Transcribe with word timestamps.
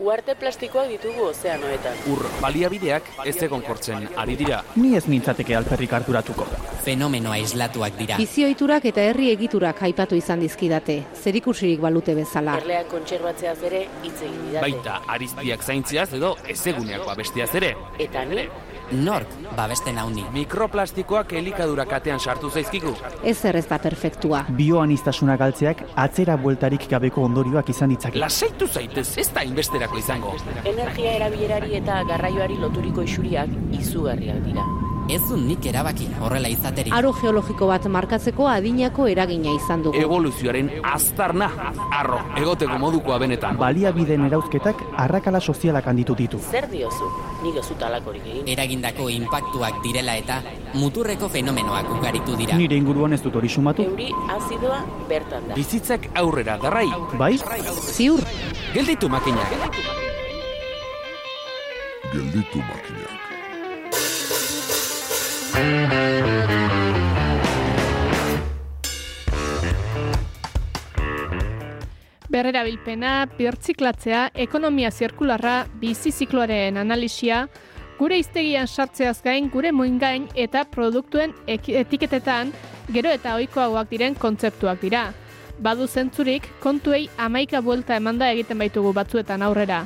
Uarte 0.00 0.32
plastikoak 0.32 0.88
ditugu 0.88 1.26
ozeanoetan. 1.28 1.98
Ur 2.08 2.22
baliabideak 2.40 3.10
ez 3.28 3.34
egon 3.44 3.60
kortzen 3.60 4.06
ari 4.22 4.36
dira. 4.40 4.62
Ni 4.80 4.94
ez 4.96 5.02
nintzateke 5.12 5.52
alperrik 5.58 5.92
harturatuko. 5.92 6.46
Fenomeno 6.86 7.34
aislatuak 7.34 7.98
dira. 7.98 8.16
Bizioiturak 8.16 8.86
eta 8.88 9.04
herri 9.10 9.28
egiturak 9.34 9.82
aipatu 9.90 10.16
izan 10.16 10.40
dizkidate, 10.40 10.96
zerikusirik 11.20 11.84
balute 11.84 12.14
bezala. 12.16 12.56
Erleak 12.62 12.88
kontserbatzeaz 12.94 13.58
ere 13.68 13.82
hitz 14.00 14.16
egin 14.22 14.40
didate. 14.46 14.64
Baita 14.64 14.96
ariztiak 15.18 15.68
zaintziaz 15.68 16.08
edo 16.16 16.32
ezeguneak 16.48 17.04
babestiaz 17.04 17.50
ere. 17.60 17.74
Eta 18.00 18.24
ni, 18.24 18.48
Nork 18.92 19.28
babesten 19.56 19.98
hauni. 19.98 20.24
Mikroplastikoak 20.34 21.32
elikadura 21.38 21.84
katean 21.86 22.20
sartu 22.20 22.50
zaizkigu. 22.50 22.94
Ez 23.24 23.38
ez 23.44 23.66
da 23.68 23.78
perfektua. 23.78 24.44
Bioanistasuna 24.56 25.36
galtzeak 25.36 25.84
atzera 25.94 26.36
bueltarik 26.36 26.88
gabeko 26.90 27.22
ondorioak 27.22 27.70
izan 27.70 27.94
ditzake. 27.94 28.18
Lasaitu 28.18 28.66
zaitez, 28.66 29.16
ez 29.18 29.30
da 29.32 29.42
inbesterako 29.42 29.98
izango. 29.98 30.34
energia 30.64 31.12
erabilerari 31.12 31.76
eta 31.76 32.02
garraioari 32.04 32.56
loturiko 32.56 33.02
isuriak 33.02 33.48
izugarriak 33.78 34.42
dira. 34.44 34.64
Ez 35.10 35.22
du 35.26 35.34
nik 35.36 35.64
erabaki 35.66 36.04
horrela 36.22 36.46
izaterik. 36.52 36.92
Aro 36.94 37.10
geologiko 37.18 37.66
bat 37.66 37.86
markatzeko 37.90 38.44
adinako 38.46 39.08
eragina 39.10 39.50
izan 39.56 39.82
dugu. 39.82 39.98
Evoluzioaren 39.98 40.68
aztarna, 40.86 41.48
arro, 41.98 42.20
egoteko 42.38 42.76
modukoa 42.78 43.16
benetan. 43.18 43.58
Baliabideen 43.58 44.28
erauzketak 44.28 44.84
arrakala 45.04 45.40
sozialak 45.40 45.88
handitu 45.90 46.14
ditu. 46.14 46.38
Zer 46.52 46.68
diozu? 46.70 47.08
Nik 47.42 47.58
ez 47.58 47.66
dut 47.72 47.82
alakorik 47.88 48.28
egin. 48.30 48.52
Eragindako 48.54 49.08
inpaktuak 49.10 49.80
direla 49.82 50.14
eta 50.20 50.38
muturreko 50.78 51.28
fenomenoak 51.28 51.90
ugaritu 51.96 52.36
dira. 52.38 52.60
Nire 52.60 52.78
inguruan 52.78 53.18
ez 53.18 53.22
dut 53.24 53.34
hori 53.40 53.50
sumatu. 53.50 53.88
Euri 53.90 54.12
azidoa 54.36 54.84
bertan 55.10 55.50
da. 55.50 55.58
Bizitzak 55.58 56.06
aurrera 56.22 56.58
darrai. 56.62 56.86
Bai? 57.18 57.32
Ziur, 57.80 58.22
Gelditu 58.74 59.10
makinak. 59.10 59.58
Gelditu 62.12 62.62
makinak. 62.62 63.29
Berrerabilpena, 72.30 73.26
birtziklatzea, 73.36 74.30
ekonomia 74.38 74.90
zirkularra, 74.90 75.64
bizi 75.80 76.12
zikloaren 76.14 76.78
analisia, 76.78 77.42
gure 77.98 78.16
iztegian 78.22 78.68
sartzeaz 78.70 79.18
gain, 79.24 79.50
gure 79.50 79.72
muin 79.76 79.98
gain 79.98 80.28
eta 80.38 80.62
produktuen 80.64 81.34
etiketetan 81.46 82.54
gero 82.94 83.10
eta 83.12 83.34
ohikoagoak 83.36 83.90
diren 83.90 84.14
kontzeptuak 84.14 84.80
dira. 84.80 85.08
Badu 85.60 85.84
zentzurik, 85.86 86.46
kontuei 86.62 87.08
amaika 87.18 87.60
buelta 87.60 87.98
emanda 88.00 88.30
egiten 88.32 88.62
baitugu 88.62 88.94
batzuetan 88.96 89.42
aurrera. 89.42 89.82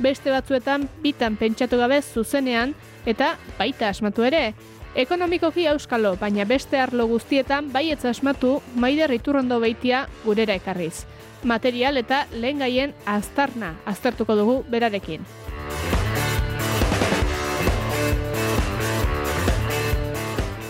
Beste 0.00 0.32
batzuetan 0.32 0.88
bitan 1.02 1.36
pentsatu 1.36 1.76
gabe 1.76 2.00
zuzenean 2.00 2.72
eta 3.04 3.34
baita 3.58 3.90
asmatu 3.90 4.24
ere. 4.30 4.54
Ekonomikoki 4.98 5.68
auskalo, 5.70 6.16
baina 6.18 6.42
beste 6.44 6.80
arlo 6.82 7.06
guztietan 7.06 7.68
baietz 7.70 8.02
asmatu 8.10 8.56
maider 8.74 9.12
iturrondo 9.14 9.60
beitia 9.62 10.08
gurera 10.24 10.56
ekarriz. 10.58 11.04
Material 11.46 11.96
eta 11.96 12.24
lehen 12.32 12.58
gaien 12.58 12.94
aztarna 13.06 13.76
aztertuko 13.86 14.34
dugu 14.34 14.56
berarekin. 14.68 15.22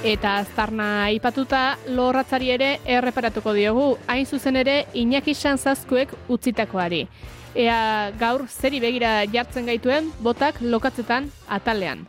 Eta 0.04 0.36
aztarna 0.44 1.06
aipatuta 1.08 1.78
lorratzari 1.88 2.52
ere 2.52 2.70
erreparatuko 2.84 3.52
diogu, 3.56 3.98
hain 4.06 4.26
zuzen 4.26 4.56
ere 4.56 4.86
Iñaki 4.94 5.34
Sanzazkuek 5.34 6.12
utzitakoari. 6.28 7.06
Ea 7.54 8.12
gaur 8.20 8.46
zeri 8.48 8.80
begira 8.80 9.24
jartzen 9.32 9.66
gaituen 9.66 10.12
botak 10.20 10.60
lokatzetan 10.60 11.32
atalean. 11.48 12.06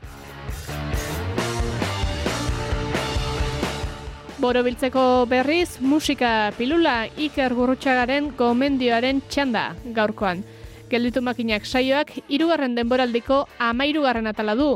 Borobiltzeko 4.41 5.27
berriz, 5.29 5.77
musika 5.85 6.49
pilula 6.57 7.05
Iker 7.13 7.53
Gurrutxagaren 7.53 8.31
gomendioaren 8.39 9.21
txanda 9.29 9.75
gaurkoan. 9.93 10.41
Gelditu 10.89 11.21
makinak 11.21 11.69
saioak 11.69 12.15
hirugarren 12.25 12.73
denboraldiko 12.73 13.43
amairugarren 13.61 14.33
atala 14.33 14.57
du, 14.57 14.71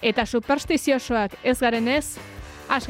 eta 0.00 0.24
superstiziosoak 0.24 1.36
ez 1.44 1.58
garen 1.60 1.92
ez, 1.92 2.16
has 2.72 2.88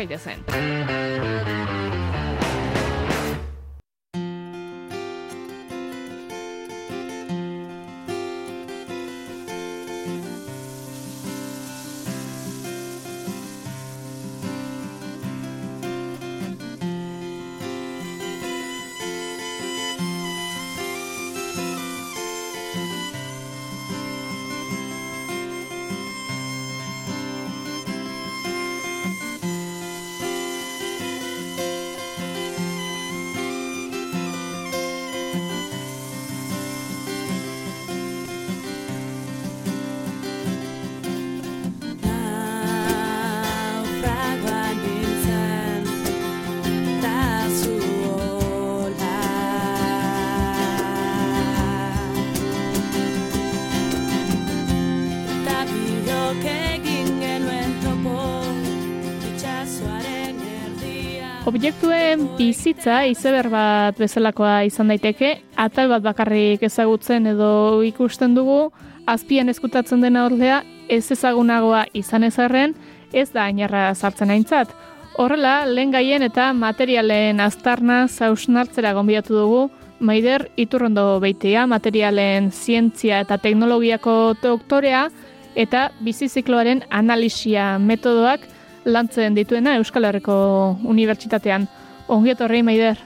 Objektuen 61.53 62.31
bizitza 62.39 63.03
izeber 63.05 63.51
bat 63.53 63.99
bezalakoa 64.01 64.63
izan 64.65 64.89
daiteke, 64.89 65.35
atal 65.61 65.91
bat 65.91 66.01
bakarrik 66.01 66.63
ezagutzen 66.65 67.29
edo 67.29 67.83
ikusten 67.85 68.33
dugu, 68.33 68.71
azpian 69.05 69.53
eskutatzen 69.53 70.01
dena 70.01 70.23
ordea 70.25 70.63
ez 70.89 71.11
ezagunagoa 71.13 71.83
izan 71.93 72.25
ezarren, 72.25 72.73
ez 73.13 73.27
da 73.35 73.45
ainarra 73.51 73.91
sartzen 73.93 74.33
aintzat. 74.33 74.73
Horrela, 75.21 75.67
lehen 75.69 75.93
gaien 75.93 76.25
eta 76.25 76.55
materialen 76.57 77.45
aztarna 77.45 78.07
zausnartzera 78.09 78.95
gonbidatu 78.97 79.37
dugu, 79.37 79.63
Maider 80.01 80.49
Iturrondo 80.57 81.21
beitea, 81.21 81.67
materialen 81.69 82.49
zientzia 82.49 83.21
eta 83.27 83.37
teknologiako 83.37 84.17
doktorea, 84.41 85.05
eta 85.53 85.91
bizizikloaren 86.01 86.81
analisia 86.89 87.77
metodoak 87.77 88.49
lantzen 88.84 89.34
dituena 89.34 89.76
Euskal 89.76 90.04
Herriko 90.04 90.76
Unibertsitatean. 90.84 91.69
Ongi 92.09 92.32
etorri, 92.34 92.62
Maider. 92.62 92.98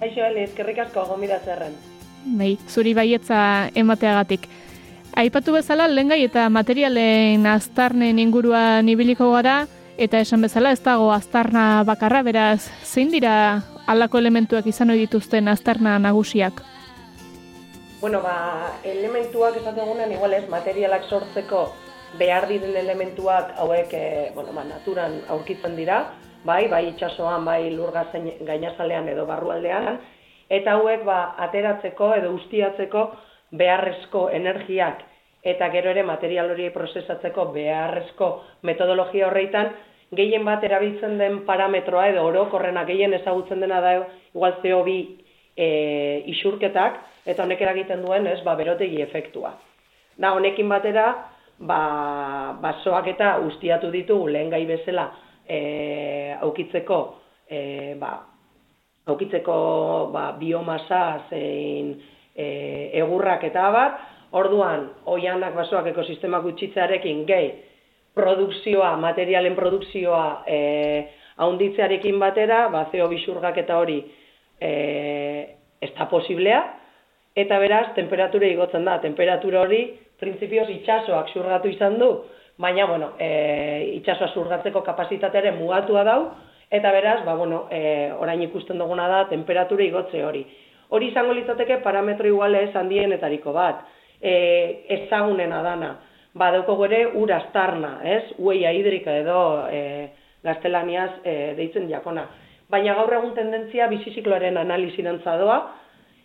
Aixo, 0.00 0.22
Eli, 0.24 0.44
eskerrik 0.46 0.78
asko 0.84 1.04
gomida 1.08 1.40
zerren. 1.44 1.74
Bai, 2.38 2.56
zuri 2.68 2.94
baietza 2.94 3.70
emateagatik. 3.74 4.46
Aipatu 5.18 5.52
bezala, 5.56 5.88
lengai 5.88 6.20
eta 6.22 6.46
materialen 6.52 7.46
aztarnen 7.50 8.18
inguruan 8.22 8.88
ibiliko 8.88 9.32
gara, 9.32 9.64
eta 9.98 10.20
esan 10.22 10.44
bezala 10.46 10.70
ez 10.70 10.82
dago 10.84 11.10
aztarna 11.12 11.82
bakarra, 11.88 12.22
beraz, 12.22 12.68
zein 12.84 13.10
dira 13.10 13.62
halako 13.86 14.20
elementuak 14.22 14.66
izan 14.70 14.94
ohi 14.94 15.06
dituzten 15.06 15.48
aztarna 15.48 15.98
nagusiak? 15.98 16.62
Bueno, 18.00 18.20
ba, 18.22 18.78
elementuak 18.84 19.56
esaten 19.58 20.12
igual 20.12 20.34
ez, 20.34 20.44
materialak 20.48 21.08
sortzeko 21.08 21.66
behar 22.18 22.48
diren 22.48 22.76
elementuak 22.76 23.54
hauek, 23.58 23.92
e, 23.94 24.30
bueno, 24.34 24.52
ba, 24.52 24.64
naturan 24.64 25.20
aurkitzen 25.28 25.76
dira, 25.76 26.02
bai, 26.44 26.66
bai 26.68 26.88
itsasoan, 26.92 27.44
bai 27.44 27.70
lurga 27.74 28.06
gainazalean 28.46 29.08
edo 29.08 29.26
barrualdean, 29.26 29.98
eta 30.48 30.78
hauek 30.78 31.04
ba, 31.04 31.34
ateratzeko 31.48 32.14
edo 32.16 32.32
ustiatzeko 32.36 33.04
beharrezko 33.50 34.28
energiak 34.30 35.04
eta 35.42 35.68
gero 35.70 35.90
ere 35.90 36.02
material 36.02 36.50
hori 36.50 36.68
prozesatzeko 36.74 37.46
beharrezko 37.54 38.28
metodologia 38.68 39.28
horreitan 39.28 39.70
gehien 40.18 40.44
bat 40.44 40.64
erabiltzen 40.64 41.18
den 41.20 41.42
parametroa 41.46 42.08
edo 42.12 42.24
orokorrena 42.26 42.84
gehien 42.88 43.14
ezagutzen 43.14 43.60
dena 43.60 43.80
da 43.84 43.94
igual 44.34 44.56
CO2 44.62 44.96
e, 45.56 45.68
isurketak 46.34 47.00
eta 47.26 47.44
honek 47.44 47.60
eragiten 47.60 48.02
duen 48.02 48.26
ez 48.26 48.40
ba 48.44 48.54
berotegi 48.56 49.02
efektua. 49.02 49.52
Da 50.16 50.32
honekin 50.34 50.68
batera 50.68 51.08
ba 51.60 52.58
basoak 52.62 53.06
eta 53.14 53.38
ustiatu 53.46 53.90
ditugu 53.90 54.28
lehen 54.28 54.50
gai 54.50 54.64
bezala 54.66 55.08
e, 55.48 56.36
aukitzeko 56.40 56.98
e, 57.50 57.94
ba 57.98 58.12
aukitzeko 59.08 59.56
ba, 60.12 60.32
biomasa 60.38 61.02
zein 61.30 61.94
e, 62.36 62.46
egurrak 63.00 63.44
eta 63.48 63.70
bat, 63.72 64.00
Orduan, 64.36 64.82
oianak 65.08 65.54
basoak 65.56 65.86
ekosistemak 65.94 66.42
gutxitzearekin 66.44 67.22
gehi 67.28 67.46
produkzioa, 68.18 68.90
materialen 69.00 69.54
produkzioa 69.56 70.24
e, 70.44 70.58
haunditzearekin 71.40 72.18
batera, 72.20 72.66
ba, 72.68 72.84
zeo 72.92 73.06
bisurgak 73.08 73.56
eta 73.62 73.78
hori 73.80 74.02
e, 74.60 74.72
ez 75.80 75.90
da 75.96 76.08
posiblea, 76.10 76.60
eta 77.34 77.58
beraz, 77.58 77.94
temperatura 77.94 78.46
igotzen 78.46 78.84
da. 78.84 78.98
Temperatura 79.02 79.62
hori, 79.62 79.82
printzipioz, 80.20 80.68
itxasoak 80.72 81.32
zurgatu 81.34 81.70
izan 81.70 81.98
du, 81.98 82.10
baina, 82.58 82.86
bueno, 82.86 83.12
e, 83.18 83.94
itxasoa 83.98 84.32
zurgatzeko 84.34 84.82
kapasitatearen 84.86 85.58
mugatua 85.60 86.04
dau, 86.04 86.20
eta 86.70 86.92
beraz, 86.92 87.20
ba, 87.24 87.36
bueno, 87.38 87.66
e, 87.70 88.10
orain 88.18 88.42
ikusten 88.42 88.78
duguna 88.78 89.06
da, 89.08 89.22
temperatura 89.30 89.84
igotze 89.84 90.24
hori. 90.24 90.44
Hori 90.90 91.10
izango 91.12 91.36
litzateke 91.36 91.80
parametro 91.84 92.26
iguale 92.26 92.64
ez 92.66 92.74
handienetariko 92.76 93.52
bat, 93.52 93.84
e, 94.20 94.34
ezagunena 94.98 95.62
dana, 95.62 95.94
badauko 96.38 96.76
gore 96.76 97.04
ur 97.18 97.32
astarna, 97.32 97.98
ez? 98.04 98.22
Ueia 98.38 98.72
hidrika 98.74 99.14
edo 99.22 99.40
e, 99.70 99.80
gaztelaniaz 100.44 101.10
e, 101.24 101.34
deitzen 101.58 101.88
jakona. 101.90 102.26
Baina 102.70 102.94
gaur 102.98 103.14
egun 103.16 103.34
tendentzia 103.36 103.88
bizizikloaren 103.88 104.58
analizirantza 104.60 105.36
doa, 105.40 105.58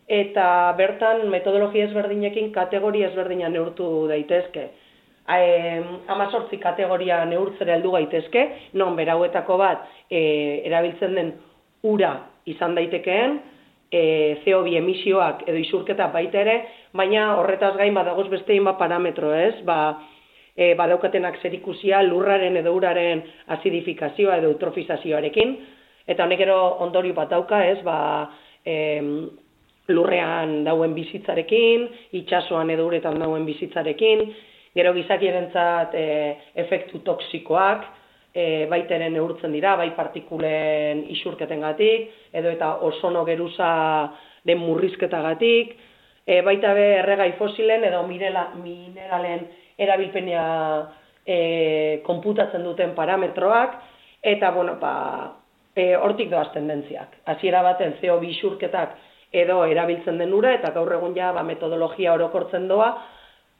eta 0.07 0.73
bertan 0.77 1.27
metodologia 1.31 1.87
ezberdinekin 1.87 2.51
kategoria 2.51 3.09
ezberdina 3.11 3.49
neurtu 3.49 4.07
daitezke. 4.07 4.69
Amazortzi 6.11 6.59
kategoria 6.59 7.23
neurtzera 7.25 7.77
heldu 7.77 7.93
gaitezke, 7.95 8.43
non 8.73 8.95
berauetako 8.95 9.57
bat 9.57 9.85
e, 10.11 10.61
erabiltzen 10.67 11.15
den 11.15 11.33
ura 11.87 12.17
izan 12.45 12.75
daitekeen, 12.75 13.39
e, 13.93 14.01
CO2 14.43 14.75
emisioak 14.81 15.45
edo 15.47 15.59
isurketa 15.61 16.09
baita 16.11 16.41
ere, 16.41 16.57
baina 16.97 17.35
horretaz 17.37 17.75
gain 17.77 17.93
badagoz 17.95 18.27
beste 18.31 18.59
bat 18.65 18.77
parametro 18.79 19.31
ez, 19.37 19.61
ba, 19.63 19.77
e, 20.55 20.73
badaukatenak 20.75 21.39
zerikusia 21.41 22.01
lurraren 22.03 22.57
edo 22.57 22.73
uraren 22.75 23.23
azidifikazioa 23.55 24.41
edo 24.41 24.51
eutrofizazioarekin, 24.51 25.55
eta 26.07 26.25
honek 26.25 26.43
ero 26.43 26.57
ondori 26.83 27.13
bat 27.15 27.29
dauka 27.29 27.63
ez, 27.69 27.79
ba, 27.85 27.97
e, 28.65 28.75
lurrean 29.91 30.63
dauen 30.63 30.93
bizitzarekin, 30.95 31.87
itsasoan 32.19 32.71
edo 32.71 32.87
uretan 32.87 33.19
dauen 33.19 33.45
bizitzarekin, 33.45 34.23
gero 34.75 34.93
gizakierentzat 34.95 35.95
e, 35.97 36.05
efektu 36.63 37.03
toksikoak, 37.05 37.85
e, 38.33 38.65
baiteren 38.71 39.13
neurtzen 39.13 39.53
dira, 39.53 39.75
bai 39.77 39.91
partikulen 39.97 41.03
isurketengatik 41.13 42.33
edo 42.33 42.53
eta 42.53 42.75
osono 42.87 43.25
geruza 43.27 43.69
den 44.47 44.63
murrizketagatik, 44.63 45.75
e, 46.25 46.41
baita 46.41 46.73
be 46.73 46.87
erregai 47.03 47.33
fosilen 47.37 47.83
edo 47.89 48.01
mirela, 48.07 48.49
mineralen 48.63 49.47
erabilpenia 49.77 50.43
e, 51.25 52.01
konputatzen 52.07 52.63
duten 52.63 52.95
parametroak, 52.95 53.79
eta, 54.23 54.51
bueno, 54.55 54.77
ba, 54.79 54.93
e, 55.75 55.93
hortik 55.95 56.29
doaz 56.31 56.49
tendentziak. 56.53 57.19
Hasiera 57.29 57.61
baten 57.65 57.97
zeo 58.01 58.21
isurketak 58.23 58.95
edo 59.33 59.63
erabiltzen 59.65 60.19
den 60.21 60.33
ura, 60.33 60.53
eta 60.53 60.71
gaur 60.75 60.93
egun 60.93 61.15
ja 61.17 61.31
ba, 61.33 61.43
metodologia 61.43 62.13
orokortzen 62.13 62.67
doa, 62.69 62.93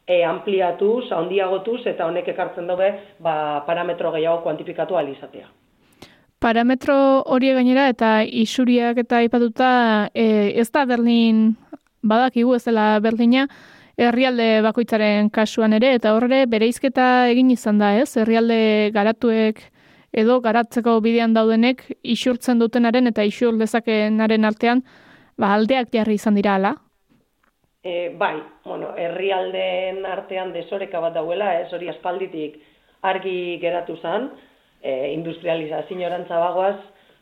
e, 0.08 0.24
ampliatuz, 0.24 1.12
handiagotuz 1.12 1.82
eta 1.90 2.06
honek 2.08 2.30
ekartzen 2.36 2.68
dugu 2.70 2.90
ba, 3.24 3.36
parametro 3.68 4.12
gehiago 4.14 4.44
kuantifikatu 4.44 4.98
alizatea. 5.00 5.48
Parametro 6.44 6.96
hori 7.32 7.54
gainera 7.56 7.88
eta 7.90 8.18
isuriak 8.24 9.00
eta 9.06 9.22
aipatuta 9.24 9.70
e, 10.14 10.52
ez 10.60 10.70
da 10.72 10.86
Berlin 10.86 11.54
badakigu 12.04 12.56
ez 12.56 12.66
dela 12.66 13.00
Berlina 13.00 13.48
herrialde 13.96 14.62
bakoitzaren 14.66 15.30
kasuan 15.30 15.74
ere 15.78 15.94
eta 15.96 16.16
horre 16.18 16.44
bereizketa 16.50 17.30
egin 17.32 17.52
izan 17.54 17.80
da 17.80 17.94
ez 18.02 18.10
herrialde 18.18 18.92
garatuek 18.94 19.62
edo 20.12 20.40
garatzeko 20.42 21.00
bidean 21.02 21.34
daudenek 21.34 21.86
isurtzen 22.04 22.60
dutenaren 22.60 23.08
eta 23.08 23.24
isur 23.24 23.56
dezakenaren 23.58 24.46
artean 24.46 24.84
ba, 25.38 25.54
aldeak 25.54 25.92
jarri 25.94 26.18
izan 26.20 26.36
dira 26.36 26.56
ala? 26.56 26.76
E, 27.84 28.14
bai, 28.16 28.38
bueno, 28.64 28.94
herrialdeen 28.96 30.06
artean 30.08 30.54
desoreka 30.54 31.02
bat 31.04 31.14
dauela, 31.18 31.50
ez 31.60 31.74
hori 31.74 31.90
aspalditik 31.92 32.56
argi 33.04 33.60
geratu 33.60 33.98
zen, 34.00 34.30
e, 34.82 35.12
industrializazio 35.12 36.08
orantza 36.08 36.40
bagoaz, 36.40 36.78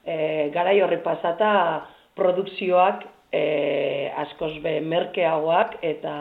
e, 0.05 0.49
garai 0.53 0.77
horre 0.81 0.99
pasata 1.01 1.87
produkzioak 2.15 3.07
e, 3.31 4.11
askoz 4.25 4.53
be 4.61 4.79
merkeagoak 4.85 5.79
eta 5.81 6.15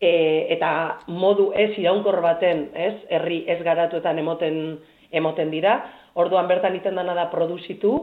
e, 0.00 0.12
eta 0.56 0.70
modu 1.08 1.50
ez 1.54 1.70
iraunkor 1.78 2.20
baten, 2.24 2.68
ez, 2.74 2.96
herri 3.08 3.44
ez 3.48 3.60
garatuetan 3.64 4.18
emoten, 4.18 4.78
emoten 5.12 5.50
dira, 5.52 5.78
orduan 6.14 6.48
bertan 6.48 6.76
iten 6.76 6.96
dana 6.98 7.14
da 7.14 7.28
produzitu, 7.32 7.94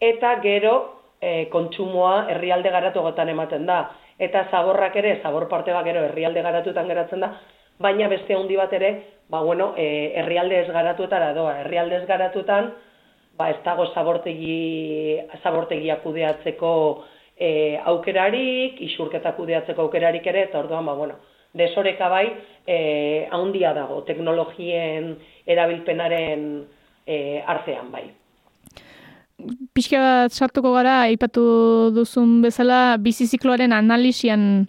eta 0.00 0.36
gero 0.44 1.01
e, 1.22 1.48
kontsumoa 1.54 2.26
herrialde 2.34 2.70
garatu 2.74 3.06
ematen 3.06 3.66
da 3.66 3.90
eta 4.18 4.46
zaborrak 4.50 4.96
ere, 4.96 5.20
zabor 5.22 5.48
parte 5.48 5.72
bat 5.72 5.84
gero 5.84 6.04
herrialde 6.04 6.42
garatuetan 6.42 6.88
geratzen 6.88 7.20
da, 7.20 7.32
baina 7.78 8.08
beste 8.08 8.34
handi 8.34 8.56
bat 8.56 8.72
ere, 8.72 8.92
ba, 9.28 9.40
bueno, 9.42 9.72
e, 9.76 10.12
herrialde 10.14 10.60
ez 10.60 10.68
garatuetara 10.70 11.32
doa. 11.34 11.56
Herrialde 11.62 11.96
ez 11.96 12.06
garatuetan, 12.06 12.70
ba, 13.38 13.50
ez 13.50 13.58
dago 13.64 13.88
zabortegi, 13.94 15.18
zabortegia 15.42 15.98
kudeatzeko 16.04 16.72
e, 17.36 17.78
aukerarik, 17.94 18.80
isurketa 18.92 19.34
kudeatzeko 19.38 19.88
aukerarik 19.88 20.26
ere, 20.26 20.46
eta 20.50 20.62
orduan, 20.62 20.86
ba, 20.86 20.94
bueno, 20.94 21.18
desoreka 21.58 22.08
bai, 22.12 22.26
e, 22.66 22.78
handia 23.32 23.74
dago, 23.74 24.02
teknologien 24.06 25.16
erabilpenaren 25.46 26.50
e, 27.06 27.42
artean 27.42 27.90
bai 27.90 28.10
pixka 29.74 29.98
bat 30.00 30.32
sartuko 30.32 30.72
gara, 30.74 31.02
aipatu 31.08 31.44
duzun 31.94 32.40
bezala, 32.44 32.96
bizizikloaren 33.02 33.72
analisian 33.72 34.66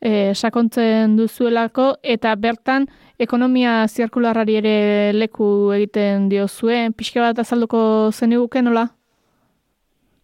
e, 0.00 0.34
sakontzen 0.34 1.16
duzuelako, 1.18 1.94
eta 2.02 2.34
bertan 2.36 2.86
ekonomia 3.18 3.86
zirkularrari 3.88 4.58
ere 4.60 4.76
leku 5.16 5.72
egiten 5.76 6.28
diozue. 6.32 6.90
Pixka 6.96 7.24
bat 7.28 7.42
azalduko 7.42 8.12
zeniguke 8.12 8.62
nola? 8.62 8.86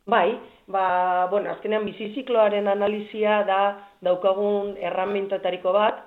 Bai, 0.07 0.39
ba, 0.67 1.27
bueno, 1.31 1.51
azkenean 1.55 1.87
bizizikloaren 1.89 2.69
analizia 2.69 3.43
da 3.49 3.61
daukagun 4.03 4.75
erramentoetariko 4.81 5.73
bat, 5.73 6.03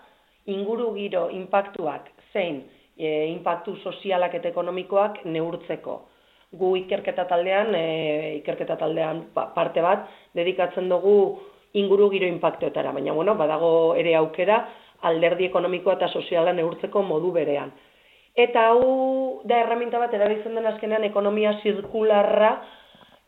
inguru 0.45 0.91
giro 0.97 1.29
impactuak 1.33 2.11
zein 2.33 2.65
e, 2.97 3.31
impactu 3.31 3.77
sozialak 3.83 4.35
eta 4.37 4.51
ekonomikoak 4.51 5.23
neurtzeko 5.25 6.03
gu 6.53 6.75
ikerketa 6.83 7.25
taldean, 7.29 7.73
e, 7.75 8.37
ikerketa 8.41 8.77
taldean 8.79 9.25
parte 9.33 9.81
bat, 9.81 10.07
dedikatzen 10.35 10.89
dugu 10.89 11.39
inguru 11.75 12.09
giro 12.13 12.27
impactoetara, 12.27 12.91
baina 12.95 13.13
bueno, 13.13 13.35
badago 13.35 13.95
ere 13.99 14.15
aukera 14.15 14.61
alderdi 15.05 15.49
ekonomikoa 15.49 15.97
eta 15.97 16.07
soziala 16.07 16.53
neurtzeko 16.53 17.03
modu 17.03 17.31
berean. 17.35 17.73
Eta 18.35 18.67
hau 18.69 19.41
da 19.47 19.61
erraminta 19.63 19.99
bat 19.99 20.13
erabiltzen 20.13 20.55
den 20.55 20.67
azkenean 20.67 21.03
ekonomia 21.07 21.53
zirkularra 21.63 22.51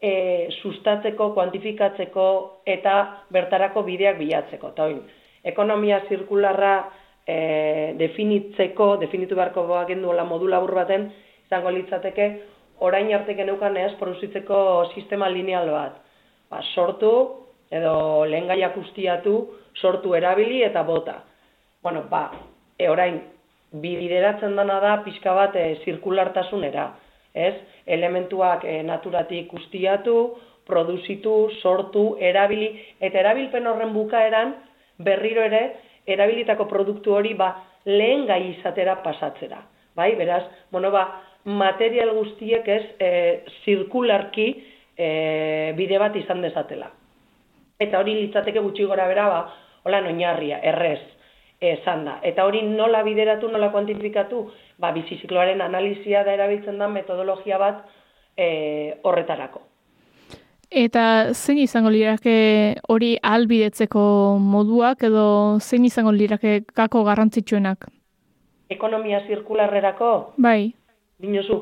e, 0.02 0.50
sustatzeko, 0.62 1.32
kuantifikatzeko 1.36 2.28
eta 2.66 2.96
bertarako 3.32 3.84
bideak 3.88 4.20
bilatzeko. 4.20 4.74
Eta 4.76 4.90
ekonomia 5.48 6.02
zirkularra 6.10 6.74
e, 7.24 7.38
definitzeko, 8.00 8.96
definitu 9.04 9.36
beharko 9.36 9.64
duela 9.68 10.26
modu 10.26 10.48
labur 10.48 10.76
baten, 10.76 11.10
izango 11.48 11.72
litzateke 11.72 12.28
orain 12.80 13.14
arte 13.14 13.36
geneukan 13.36 13.78
ez 13.78 13.94
produzitzeko 14.00 14.92
sistema 14.94 15.30
lineal 15.30 15.70
bat. 15.72 15.98
Ba, 16.50 16.62
sortu 16.74 17.12
edo 17.72 18.26
lehen 18.26 18.48
gaiak 18.48 18.78
ustiatu, 18.78 19.38
sortu 19.76 20.14
erabili 20.16 20.62
eta 20.64 20.84
bota. 20.84 21.22
Bueno, 21.84 22.06
ba, 22.10 22.30
e, 22.78 22.88
orain, 22.90 23.20
bideratzen 23.72 24.56
dana 24.56 24.80
da 24.80 24.98
pixka 25.04 25.34
bat 25.34 25.56
e, 25.56 25.68
zirkulartasunera. 25.84 26.88
Ez? 27.34 27.54
Elementuak 27.86 28.64
e, 28.66 28.82
naturatik 28.84 29.54
ustiatu, 29.54 30.18
produzitu, 30.68 31.50
sortu, 31.62 32.16
erabili, 32.20 32.72
eta 33.00 33.22
erabilpen 33.22 33.68
horren 33.68 33.94
bukaeran 33.96 34.56
berriro 35.04 35.44
ere, 35.46 35.64
erabilitako 36.08 36.68
produktu 36.68 37.16
hori 37.16 37.34
ba, 37.40 37.54
lehen 37.86 38.26
gai 38.28 38.42
izatera 38.52 38.98
pasatzera. 39.04 39.62
Bai, 39.96 40.14
beraz, 40.16 40.44
bueno, 40.72 40.92
ba, 40.92 41.06
material 41.48 42.12
guztiek 42.12 42.68
ez 42.68 42.84
e, 43.00 43.10
zirkularki 43.64 44.48
e, 44.98 45.74
bide 45.78 46.00
bat 46.00 46.16
izan 46.20 46.42
dezatela. 46.44 46.90
Eta 47.80 48.02
hori 48.02 48.18
litzateke 48.18 48.60
gutxi 48.60 48.88
gora 48.90 49.08
bera, 49.08 49.28
ba, 49.32 49.40
hola 49.88 50.02
noinarria, 50.04 50.60
errez, 50.60 51.00
esan 51.64 52.04
da. 52.06 52.18
Eta 52.28 52.44
hori 52.46 52.66
nola 52.68 53.04
bideratu, 53.06 53.48
nola 53.54 53.70
kuantifikatu, 53.72 54.42
ba, 54.82 54.92
bizizikloaren 54.92 55.62
analizia 55.64 56.26
da 56.28 56.34
erabiltzen 56.36 56.82
da 56.82 56.90
metodologia 56.92 57.60
bat 57.62 57.86
e, 58.36 58.98
horretarako. 59.08 59.62
Eta 60.68 61.32
zein 61.32 61.62
izango 61.64 61.90
lirake 61.94 62.76
hori 62.92 63.14
albidetzeko 63.24 64.02
moduak 64.44 65.06
edo 65.08 65.28
zein 65.62 65.86
izango 65.88 66.12
lirake 66.12 66.66
gako 66.76 67.06
garrantzitsuenak? 67.08 67.88
Ekonomia 68.68 69.22
zirkularrerako, 69.30 70.34
Bai, 70.44 70.74
dinozu, 71.20 71.62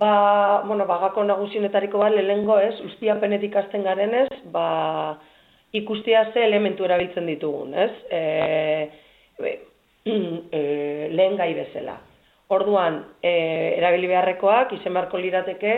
ba, 0.00 0.62
bueno, 0.66 0.86
bagako 0.86 1.24
nagusienetariko 1.24 1.98
bat 1.98 2.16
lehengo 2.16 2.58
ez, 2.58 2.74
ustiapenetik 2.90 3.56
hasten 3.56 3.84
garenez, 3.84 4.28
ba, 4.52 5.18
ikustea 5.74 6.30
ze 6.32 6.44
elementu 6.44 6.84
erabiltzen 6.84 7.26
ditugun, 7.26 7.74
ez? 7.74 7.90
E, 8.10 8.22
e, 9.38 9.54
e, 10.58 10.62
lehen 11.12 11.36
gai 11.36 11.52
bezala. 11.54 11.98
Orduan, 12.54 13.00
e, 13.22 13.34
erabili 13.78 14.08
beharrekoak, 14.10 14.74
izen 14.78 14.94
beharko 14.94 15.18
lirateke, 15.18 15.76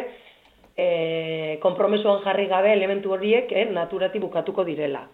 e, 0.77 1.59
konpromesuan 1.63 2.23
jarri 2.25 2.47
gabe 2.51 2.73
elementu 2.73 3.13
horiek 3.17 3.53
eh, 3.53 3.67
naturati 3.73 4.21
bukatuko 4.21 4.65
direla. 4.65 5.07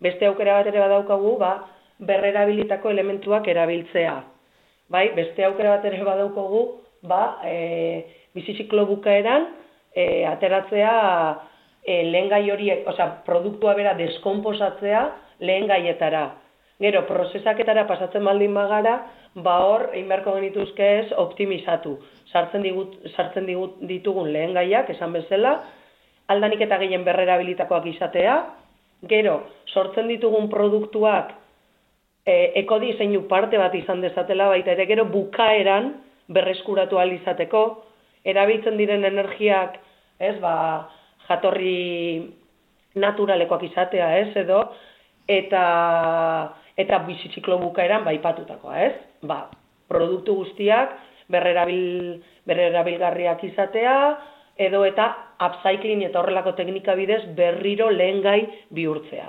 Beste 0.00 0.26
aukera 0.26 0.56
bat 0.58 0.70
ere 0.70 0.80
badaukagu, 0.80 1.36
ba, 1.38 1.52
berrerabilitako 2.00 2.90
elementuak 2.90 3.48
erabiltzea. 3.52 4.14
Bai, 4.90 5.10
beste 5.14 5.44
aukera 5.44 5.76
bat 5.76 5.84
ere 5.90 6.00
badaukagu, 6.06 6.62
ba, 7.02 7.40
e, 7.44 8.06
biziziklo 8.34 8.86
bukaeran, 8.86 9.48
e, 9.94 10.24
ateratzea 10.26 10.94
e, 11.82 12.02
lehen 12.10 12.28
gai 12.28 12.44
horiek, 12.50 12.86
osea, 12.88 13.22
produktua 13.26 13.74
bera 13.74 13.94
deskomposatzea 13.98 15.02
lehen 15.40 15.66
gaietara. 15.70 16.26
Gero, 16.80 17.04
prozesaketara 17.08 17.84
pasatzen 17.88 18.24
baldin 18.24 18.54
bagara, 18.56 18.94
ba 19.34 19.58
hor, 19.66 19.90
egin 19.92 20.08
beharko 20.08 20.36
genituzke 20.38 20.86
ez 21.00 21.10
optimizatu. 21.20 21.98
Sartzen, 22.32 22.62
digut, 22.64 22.96
sartzen 23.14 23.46
digut, 23.48 23.76
ditugun 23.88 24.30
lehen 24.32 24.54
gaiak, 24.56 24.88
esan 24.94 25.12
bezala, 25.12 25.58
aldanik 26.32 26.62
eta 26.64 26.78
gehien 26.80 27.04
berrerabilitakoak 27.04 27.90
izatea, 27.92 28.38
gero, 29.10 29.40
sortzen 29.72 30.08
ditugun 30.08 30.48
produktuak 30.52 31.34
e, 32.24 32.52
ekodiseinu 32.62 33.26
parte 33.28 33.58
bat 33.60 33.74
izan 33.74 34.00
dezatela, 34.04 34.48
baita 34.52 34.72
ere 34.76 34.86
gero 34.88 35.06
bukaeran 35.10 35.92
berreskuratu 36.30 36.98
ahal 36.98 37.12
izateko, 37.16 37.64
erabiltzen 38.24 38.76
diren 38.78 39.04
energiak, 39.08 39.78
ez, 40.20 40.36
ba, 40.42 40.54
jatorri 41.28 42.30
naturalekoak 43.00 43.66
izatea, 43.70 44.10
ez, 44.22 44.30
edo, 44.44 44.64
eta 45.30 45.62
eta 46.80 46.98
bizitziklo 47.04 47.58
bukaeran 47.60 48.06
baipatutakoa, 48.06 48.76
ez? 48.86 48.94
Ba, 49.28 49.42
produktu 49.90 50.34
guztiak 50.38 50.94
berrerabil, 51.30 52.20
berrerabilgarriak 52.48 53.44
izatea, 53.50 53.96
edo 54.60 54.82
eta 54.84 55.08
upcycling 55.46 56.04
eta 56.08 56.20
horrelako 56.20 56.54
teknika 56.58 56.94
bidez 56.98 57.22
berriro 57.36 57.90
lehen 57.90 58.20
gai 58.24 58.40
bihurtzea. 58.76 59.28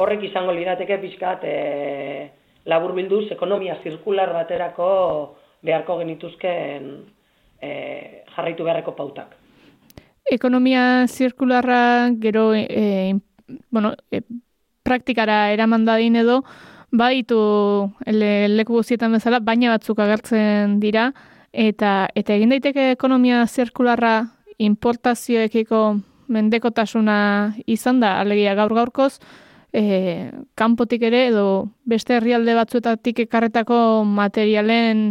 Horrek 0.00 0.26
izango 0.28 0.52
lirateke 0.52 0.98
pixkat 1.00 1.44
e, 1.48 1.56
labur 2.68 2.92
bilduz 2.96 3.26
ekonomia 3.32 3.78
zirkular 3.82 4.32
baterako 4.36 4.88
beharko 5.62 5.98
genituzken 5.98 6.90
e, 7.60 7.70
jarraitu 8.34 8.64
beharreko 8.64 8.96
pautak. 8.96 9.36
ekonomia 10.26 11.06
zirkularra 11.06 12.10
gero 12.18 12.52
e, 12.54 13.14
bueno, 13.70 13.94
e, 14.10 14.22
praktikara 14.82 15.52
eraman 15.52 15.84
dadin 15.84 16.16
edo, 16.16 16.42
baditu 16.90 17.38
le, 18.06 18.48
leku 18.48 18.78
guztietan 18.78 19.12
bezala, 19.12 19.40
baina 19.40 19.70
batzuk 19.74 20.00
agertzen 20.02 20.78
dira, 20.82 21.12
eta 21.52 22.08
eta 22.14 22.34
egin 22.34 22.54
daiteke 22.54 22.90
ekonomia 22.94 23.44
zirkularra 23.46 24.16
importazioekiko 24.58 25.80
mendekotasuna 26.32 27.18
izan 27.66 28.00
da, 28.00 28.16
alegia 28.20 28.54
gaur 28.58 28.74
gaurkoz, 28.74 29.18
e, 29.72 30.30
kanpotik 30.58 31.04
ere 31.06 31.26
edo 31.30 31.46
beste 31.84 32.16
herrialde 32.16 32.54
batzuetatik 32.58 33.26
ekarretako 33.26 33.78
materialen 34.08 35.10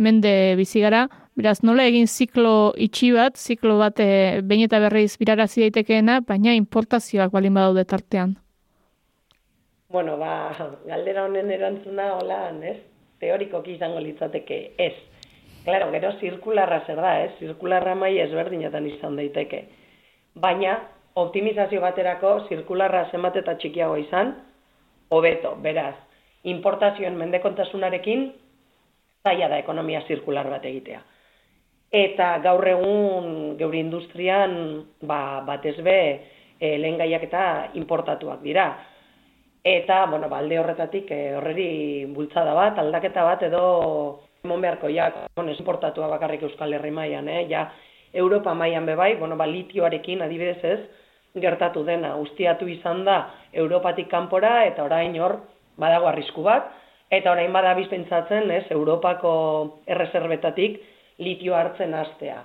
mende 0.00 0.56
bizi 0.56 0.80
gara, 0.82 1.04
beraz 1.36 1.60
nola 1.62 1.84
egin 1.88 2.08
ziklo 2.08 2.72
itxi 2.76 3.12
bat, 3.14 3.36
ziklo 3.36 3.78
bat 3.80 4.00
e, 4.00 4.40
behin 4.42 4.66
eta 4.66 4.80
berriz 4.82 5.14
birarazi 5.20 5.66
daitekeena, 5.66 6.20
baina 6.26 6.54
importazioak 6.56 7.32
balin 7.32 7.54
badaude 7.54 7.84
tartean. 7.84 8.36
Bueno, 9.90 10.16
ba, 10.18 10.54
galdera 10.86 11.24
honen 11.26 11.50
erantzuna 11.50 12.14
hola, 12.16 12.42
ez? 12.62 12.78
Teorikoki 13.20 13.74
izango 13.74 14.00
litzateke 14.00 14.60
ez. 14.78 14.94
Claro, 15.64 15.90
gero 15.92 16.12
zirkularra 16.20 16.84
zer 16.86 17.00
da, 17.02 17.16
ez? 17.24 17.32
Zirkularra 17.38 17.96
mai 17.98 18.14
ezberdinetan 18.22 18.86
izan 18.86 19.18
daiteke. 19.18 19.64
Baina, 20.40 20.76
optimizazio 21.20 21.82
baterako 21.82 22.36
zirkularra 22.48 23.08
zenbat 23.10 23.36
eta 23.42 23.56
txikiago 23.58 23.98
izan, 24.00 24.36
hobeto, 25.10 25.56
beraz, 25.64 25.96
importazioen 26.54 27.18
mendekontasunarekin 27.18 28.30
zaila 29.22 29.48
da 29.48 29.58
ekonomia 29.60 30.02
zirkular 30.08 30.48
bat 30.50 30.64
egitea. 30.64 31.00
Eta 31.90 32.36
gaur 32.44 32.66
egun 32.70 33.56
geure 33.58 33.80
industrian 33.80 34.54
ba, 35.02 35.42
batez 35.46 35.76
be 35.82 35.98
e, 36.60 36.76
lehen 36.78 36.98
gaiak 37.00 37.26
eta 37.26 37.44
importatuak 37.74 38.42
dira. 38.42 38.68
Eta, 39.64 40.06
bueno, 40.08 40.28
balde 40.30 40.58
horretatik 40.58 41.10
e, 41.12 41.20
horreri 41.36 42.06
bultzada 42.14 42.54
bat, 42.56 42.78
aldaketa 42.78 43.24
bat 43.26 43.42
edo 43.44 43.64
emon 44.44 44.62
beharko 44.62 44.88
ja, 44.88 45.10
bueno, 45.36 45.52
importatua 45.52 46.08
bakarrik 46.08 46.46
Euskal 46.46 46.72
Herri 46.72 46.90
mailan, 46.94 47.28
eh? 47.28 47.46
ja, 47.50 47.66
Europa 48.12 48.54
mailan 48.54 48.86
bebai, 48.86 49.16
bueno, 49.20 49.36
ba, 49.36 49.46
litioarekin 49.46 50.22
adibidez 50.22 50.64
ez, 50.64 50.80
gertatu 51.34 51.84
dena, 51.84 52.14
ustiatu 52.18 52.66
izan 52.68 53.04
da 53.04 53.18
Europatik 53.52 54.08
kanpora 54.10 54.64
eta 54.66 54.86
orain 54.86 55.14
hor 55.20 55.36
badago 55.78 56.08
arrisku 56.08 56.42
bat, 56.46 56.70
eta 57.10 57.32
orain 57.32 57.52
bada 57.52 57.74
bizpentsatzen, 57.74 58.50
ez, 58.54 58.64
Europako 58.70 59.32
erreserbetatik 59.90 60.78
litio 61.18 61.56
hartzen 61.58 61.94
hastea. 61.94 62.44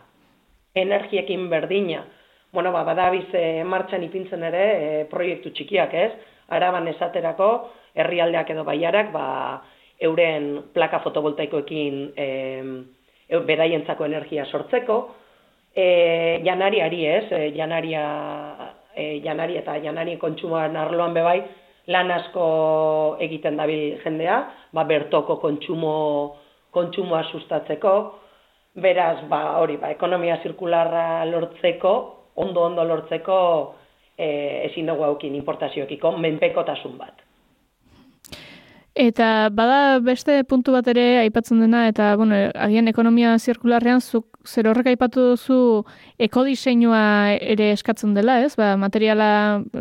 Energiekin 0.75 1.49
berdina, 1.49 2.03
bueno, 2.51 2.71
ba, 2.71 2.83
badabiz 2.87 3.27
e, 3.33 3.63
martxan 3.63 4.03
ipintzen 4.07 4.43
ere 4.47 4.63
e, 4.65 5.03
proiektu 5.11 5.51
txikiak, 5.55 5.93
ez? 5.93 6.11
Araban 6.55 6.87
esaterako, 6.87 7.49
herrialdeak 7.95 8.51
edo 8.55 8.65
baiarak, 8.67 9.11
ba, 9.13 9.27
euren 10.03 10.49
plaka 10.73 10.99
fotovoltaikoekin 11.03 12.01
e, 12.17 12.27
beraientzako 13.47 14.07
energia 14.07 14.45
sortzeko, 14.45 14.97
e, 15.75 16.41
janariari 16.47 17.05
ez, 17.11 17.25
e, 17.31 17.51
janaria, 17.55 18.05
e, 18.95 19.19
janari 19.23 19.59
eta 19.61 19.77
janari 19.83 20.17
kontsumoan 20.17 20.75
arloan 20.79 21.13
bebai, 21.13 21.39
lan 21.87 22.11
asko 22.11 22.45
egiten 23.21 23.57
dabil 23.57 23.99
jendea, 24.03 24.39
ba, 24.73 24.83
bertoko 24.89 25.37
kontsumo, 25.41 25.95
kontsumoa 26.73 27.23
sustatzeko, 27.31 27.95
beraz, 28.81 29.19
ba, 29.29 29.59
hori, 29.61 29.77
ba, 29.81 29.91
ekonomia 29.93 30.39
zirkularra 30.43 31.25
lortzeko, 31.29 31.93
ondo-ondo 32.41 32.83
lortzeko, 32.83 33.37
e, 34.17 34.27
ezin 34.69 34.89
dugu 34.89 35.05
haukin 35.07 35.35
importazioekiko 35.37 36.15
menpekotasun 36.17 36.97
bat. 36.97 37.21
Eta 38.95 39.49
bada 39.51 39.99
beste 39.99 40.37
puntu 40.47 40.71
bat 40.71 40.87
ere 40.87 41.19
aipatzen 41.25 41.59
dena, 41.59 41.81
eta 41.91 42.13
bueno, 42.15 42.37
agian 42.63 42.87
ekonomia 42.87 43.33
zirkularrean 43.35 43.99
zuk 43.99 44.39
zer 44.47 44.69
horrek 44.71 44.93
aipatu 44.93 45.33
duzu 45.33 45.57
ekodiseinua 46.15 47.01
ere 47.35 47.73
eskatzen 47.73 48.13
dela, 48.15 48.39
ez? 48.47 48.53
Ba, 48.55 48.77
materiala 48.79 49.27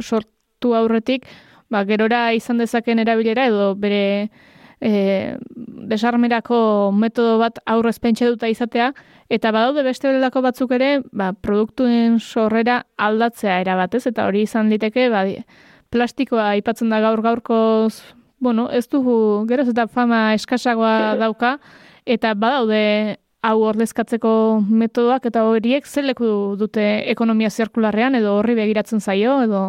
sortu 0.01 0.75
aurretik, 0.75 1.29
ba, 1.75 1.85
gerora 1.89 2.29
izan 2.37 2.63
dezaken 2.63 3.03
erabilera 3.03 3.49
edo 3.51 3.73
bere 3.75 4.31
e, 4.81 5.37
desarmerako 5.91 6.93
metodo 6.95 7.39
bat 7.43 7.59
aurrez 7.67 7.99
pentsa 7.99 8.31
duta 8.31 8.49
izatea, 8.49 8.93
eta 9.33 9.53
badaude 9.55 9.83
beste 9.87 10.09
beldako 10.11 10.45
batzuk 10.47 10.75
ere, 10.79 10.91
ba, 11.13 11.33
produktuen 11.35 12.21
sorrera 12.21 12.85
aldatzea 12.97 13.61
erabatez, 13.65 14.07
eta 14.13 14.29
hori 14.29 14.45
izan 14.47 14.71
liteke, 14.73 15.09
ba, 15.13 15.27
plastikoa 15.95 16.53
aipatzen 16.57 16.91
da 16.91 17.01
gaur 17.03 17.23
gaurkoz 17.23 18.03
bueno, 18.45 18.69
ez 18.71 18.85
dugu 18.93 19.47
geroz 19.49 19.71
eta 19.71 19.87
fama 19.89 20.35
eskasagoa 20.37 21.15
dauka, 21.17 21.57
eta 22.05 22.35
badaude 22.37 22.83
hau 23.45 23.59
ordezkatzeko 23.69 24.33
metodoak 24.69 25.29
eta 25.31 25.45
horiek 25.49 25.87
zeleku 25.87 26.29
dute 26.61 26.85
ekonomia 27.13 27.51
zirkularrean 27.51 28.19
edo 28.21 28.37
horri 28.39 28.57
begiratzen 28.59 29.01
zaio 29.01 29.39
edo? 29.45 29.63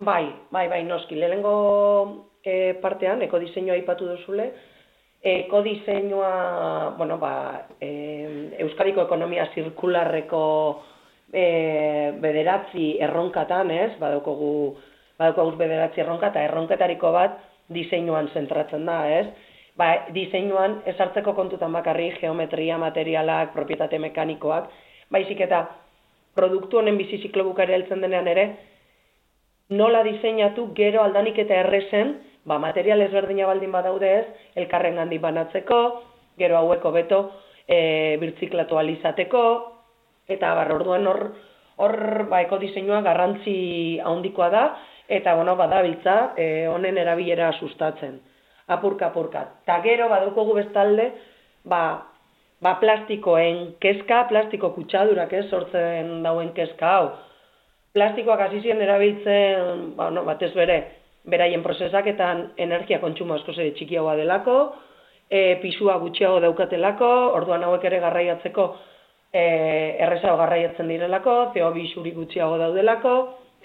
Bai, 0.00 0.32
bai, 0.50 0.66
bai, 0.68 0.84
noski, 0.88 1.14
lehenengo 1.14 2.30
e, 2.40 2.72
partean, 2.80 3.20
ekodiseinua 3.26 3.74
aipatu 3.74 4.06
duzule, 4.08 4.46
ekodiseinua, 5.20 6.94
bueno, 6.96 7.18
ba, 7.20 7.66
e, 7.76 7.90
Euskadiko 8.64 9.04
ekonomia 9.04 9.44
zirkularreko 9.52 10.40
e, 11.28 11.44
bederatzi 12.16 12.94
erronkatan, 13.04 13.74
ez, 13.76 13.90
badaukogu, 14.00 14.54
badaukogu 15.20 15.60
bederatzi 15.60 16.00
erronka, 16.00 16.32
eta 16.32 16.46
erronketariko 16.48 17.12
bat 17.12 17.36
diseinuan 17.68 18.32
zentratzen 18.32 18.88
da, 18.88 19.02
ez? 19.18 19.26
Ba, 19.76 19.90
diseinuan 20.16 20.80
ezartzeko 20.94 21.36
kontutan 21.36 21.76
bakarri 21.76 22.08
geometria, 22.16 22.80
materialak, 22.80 23.52
propietate 23.52 24.00
mekanikoak, 24.00 24.72
baizik 25.12 25.44
eta 25.44 25.66
produktu 26.32 26.80
honen 26.80 26.96
biziziklo 26.96 27.44
bukara 27.52 27.76
heltzen 27.76 28.00
denean 28.00 28.32
ere, 28.32 28.48
nola 29.70 30.02
diseinatu 30.02 30.70
gero 30.74 31.02
aldanik 31.02 31.38
eta 31.38 31.54
errezen, 31.62 32.16
ba, 32.44 32.58
material 32.58 33.02
ezberdina 33.06 33.46
baldin 33.46 33.72
badaude 33.72 34.10
ez, 34.18 34.26
elkarren 34.58 34.98
handi 34.98 35.18
banatzeko, 35.22 35.80
gero 36.38 36.58
haueko 36.58 36.92
beto 36.92 37.20
e, 37.66 38.16
birtziklatu 38.20 38.78
alizateko, 38.80 39.44
eta 40.30 40.52
bar, 40.58 40.72
orduan 40.74 41.06
hor, 41.06 41.22
hor 41.78 41.96
ba, 42.30 42.42
ekodiseinua 42.46 43.00
garrantzi 43.06 44.00
handikoa 44.04 44.50
da, 44.50 44.64
eta 45.10 45.34
bueno, 45.38 45.56
badabiltza 45.58 46.34
e, 46.38 46.66
honen 46.70 46.98
erabilera 46.98 47.52
sustatzen. 47.58 48.20
Apurka, 48.70 49.10
apurka. 49.10 49.46
Ta 49.66 49.80
gero 49.82 50.06
badukogu 50.10 50.54
bestalde, 50.60 51.10
ba, 51.66 51.82
ba 52.62 52.76
plastikoen 52.82 53.74
kezka, 53.82 54.24
plastiko 54.30 54.70
kutsadurak 54.74 55.32
ez 55.34 55.48
sortzen 55.50 56.20
dauen 56.26 56.54
kezka 56.54 56.94
hau. 56.94 57.10
Plastikoak 57.96 58.44
hasi 58.44 58.60
ziren 58.62 58.82
erabiltzen, 58.84 59.90
ba, 59.96 60.10
no, 60.14 60.22
batez 60.28 60.52
bere, 60.54 60.78
beraien 61.30 61.62
prozesaketan 61.62 62.44
energia 62.56 63.00
kontsumo 63.02 63.34
asko 63.34 63.56
ere 63.56 63.72
txikiagoa 63.78 64.14
delako, 64.20 64.56
e, 65.26 65.58
pisua 65.62 65.98
gutxiago 66.02 66.38
daukatelako, 66.46 67.10
orduan 67.40 67.66
hauek 67.66 67.84
ere 67.90 67.98
garraiatzeko 68.04 68.66
e, 69.32 69.44
errezago 70.06 70.38
garraiatzen 70.38 70.88
direlako, 70.90 71.36
CO2 71.56 71.86
xuri 71.94 72.14
gutxiago 72.14 72.58
daudelako, 72.62 73.14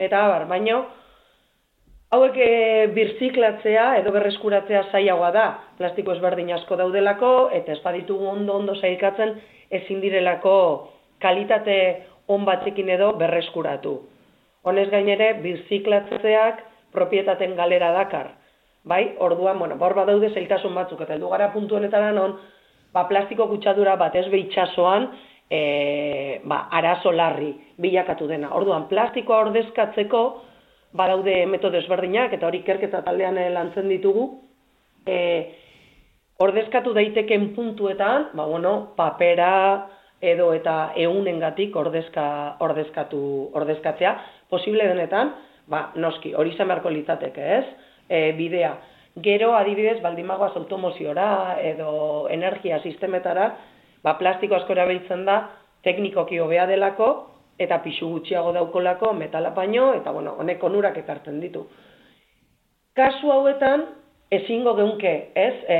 eta 0.07 0.27
bar, 0.33 0.47
baino, 0.49 0.83
Hauek 2.15 2.35
e, 2.37 2.49
birziklatzea 2.95 3.85
edo 3.99 4.11
berreskuratzea 4.15 4.83
zailagoa 4.91 5.31
da. 5.35 5.45
Plastiko 5.79 6.13
ezberdin 6.13 6.51
asko 6.55 6.77
daudelako 6.79 7.31
eta 7.57 7.73
ez 7.73 7.81
baditugu 7.83 8.29
ondo 8.29 8.55
ondo 8.55 8.75
sailkatzen 8.77 9.33
ezin 9.79 10.03
direlako 10.03 10.57
kalitate 11.19 11.77
on 12.31 12.45
batzekin 12.45 12.89
edo 12.93 13.11
berreskuratu. 13.19 13.97
Honez 14.65 14.89
gainere 14.89 15.33
birziklatzeak 15.43 16.63
propietaten 16.95 17.55
galera 17.55 17.91
dakar. 17.93 18.31
Bai, 18.85 19.15
orduan, 19.19 19.59
bueno, 19.59 19.77
hor 19.81 19.95
badaude 19.97 20.31
zailtasun 20.33 20.75
batzuk 20.77 21.01
eta 21.01 21.15
heldu 21.15 21.29
gara 21.31 21.51
puntu 21.53 21.77
honetara 21.77 22.11
non 22.13 22.35
ba, 22.93 23.05
plastiko 23.09 23.47
kutsadura 23.49 23.95
bat 23.99 24.15
ez 24.15 24.27
behitxasoan 24.31 25.07
e, 25.49 26.41
ba, 26.45 26.67
arazo 26.71 27.11
larri 27.11 27.51
bilakatu 27.81 28.27
dena. 28.29 28.51
Orduan, 28.57 28.87
plastikoa 28.89 29.43
ordezkatzeko 29.47 30.23
badaude 30.95 31.43
metodo 31.51 31.81
ezberdinak 31.81 32.33
eta 32.37 32.47
hori 32.47 32.61
kerketa 32.65 33.03
taldean 33.05 33.39
lantzen 33.53 33.89
ditugu. 33.91 34.27
E, 35.05 35.17
ordezkatu 36.41 36.93
daiteken 36.93 37.51
puntuetan, 37.55 38.31
ba, 38.33 38.45
bueno, 38.45 38.75
papera 38.97 39.51
edo 40.21 40.51
eta 40.53 40.93
eunengatik 40.95 41.75
ordezka, 41.75 42.25
ordezkatu, 42.63 43.21
ordezkatzea, 43.53 44.15
posible 44.49 44.87
denetan, 44.87 45.33
ba, 45.67 45.89
noski, 45.95 46.33
hori 46.33 46.53
izan 46.53 46.69
beharko 46.69 46.91
litzateke, 46.93 47.45
ez? 47.57 47.65
E, 48.07 48.31
bidea. 48.37 48.73
Gero, 49.23 49.53
adibidez, 49.55 50.01
baldimagoaz 50.03 50.55
automoziora 50.59 51.57
edo 51.63 52.27
energia 52.31 52.81
sistemetara, 52.83 53.49
ba, 54.03 54.17
plastiko 54.19 54.57
asko 54.57 54.75
erabiltzen 54.75 55.25
da, 55.27 55.39
teknikoki 55.85 56.39
hobea 56.41 56.65
delako, 56.69 57.09
eta 57.59 57.79
pisu 57.83 58.09
gutxiago 58.11 58.51
daukolako 58.55 59.13
metala 59.15 59.53
baino, 59.55 59.93
eta 59.95 60.11
bueno, 60.11 60.35
honek 60.39 60.63
onurak 60.63 60.97
ekartzen 60.99 61.39
ditu. 61.39 61.63
Kasu 62.95 63.31
hauetan, 63.31 63.85
ezingo 64.31 64.75
geunke, 64.75 65.13
ez, 65.35 65.55
e, 65.67 65.79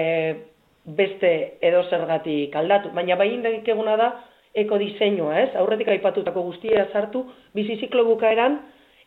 beste 0.86 1.58
edo 1.66 1.84
zergatik 1.90 2.56
aldatu, 2.56 2.92
baina 2.94 3.18
bai 3.18 3.32
indagik 3.34 3.68
eguna 3.74 3.98
da, 3.98 4.10
eko 4.56 4.78
diseinua, 4.80 5.40
ez, 5.42 5.50
aurretik 5.60 5.90
aipatutako 5.92 6.46
guztia 6.48 6.88
sartu, 6.94 7.26
biziziklo 7.58 8.06
bukaeran, 8.08 8.60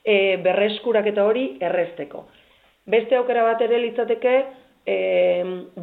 e, 0.05 0.37
berreskurak 0.45 1.07
eta 1.09 1.25
hori 1.25 1.47
errezteko. 1.65 2.27
Beste 2.89 3.17
aukera 3.17 3.45
bat 3.47 3.63
ere 3.65 3.79
litzateke, 3.81 4.35
e, 4.89 4.97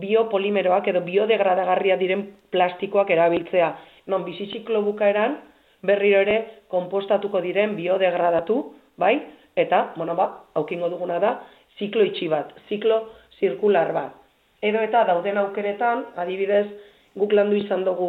biopolimeroak 0.01 0.89
edo 0.91 1.01
biodegradagarria 1.05 1.97
diren 2.01 2.27
plastikoak 2.53 3.11
erabiltzea. 3.15 3.71
Non 4.11 4.25
biziziklo 4.25 4.81
bukaeran, 4.85 5.39
berriro 5.85 6.21
ere 6.25 6.37
konpostatuko 6.73 7.41
diren 7.41 7.75
biodegradatu, 7.77 8.59
bai? 8.97 9.15
Eta, 9.55 9.93
bueno, 9.95 10.15
ba, 10.17 10.27
aukingo 10.59 10.89
duguna 10.91 11.19
da, 11.23 11.37
ziklo 11.79 12.03
itxi 12.05 12.27
bat, 12.31 12.51
ziklo 12.69 13.01
zirkular 13.39 13.93
bat. 13.95 14.24
Edo 14.63 14.81
eta 14.83 15.03
dauden 15.07 15.37
aukeretan, 15.37 16.05
adibidez, 16.21 16.67
guk 17.15 17.33
landu 17.33 17.57
izan 17.59 17.83
dugu 17.85 18.07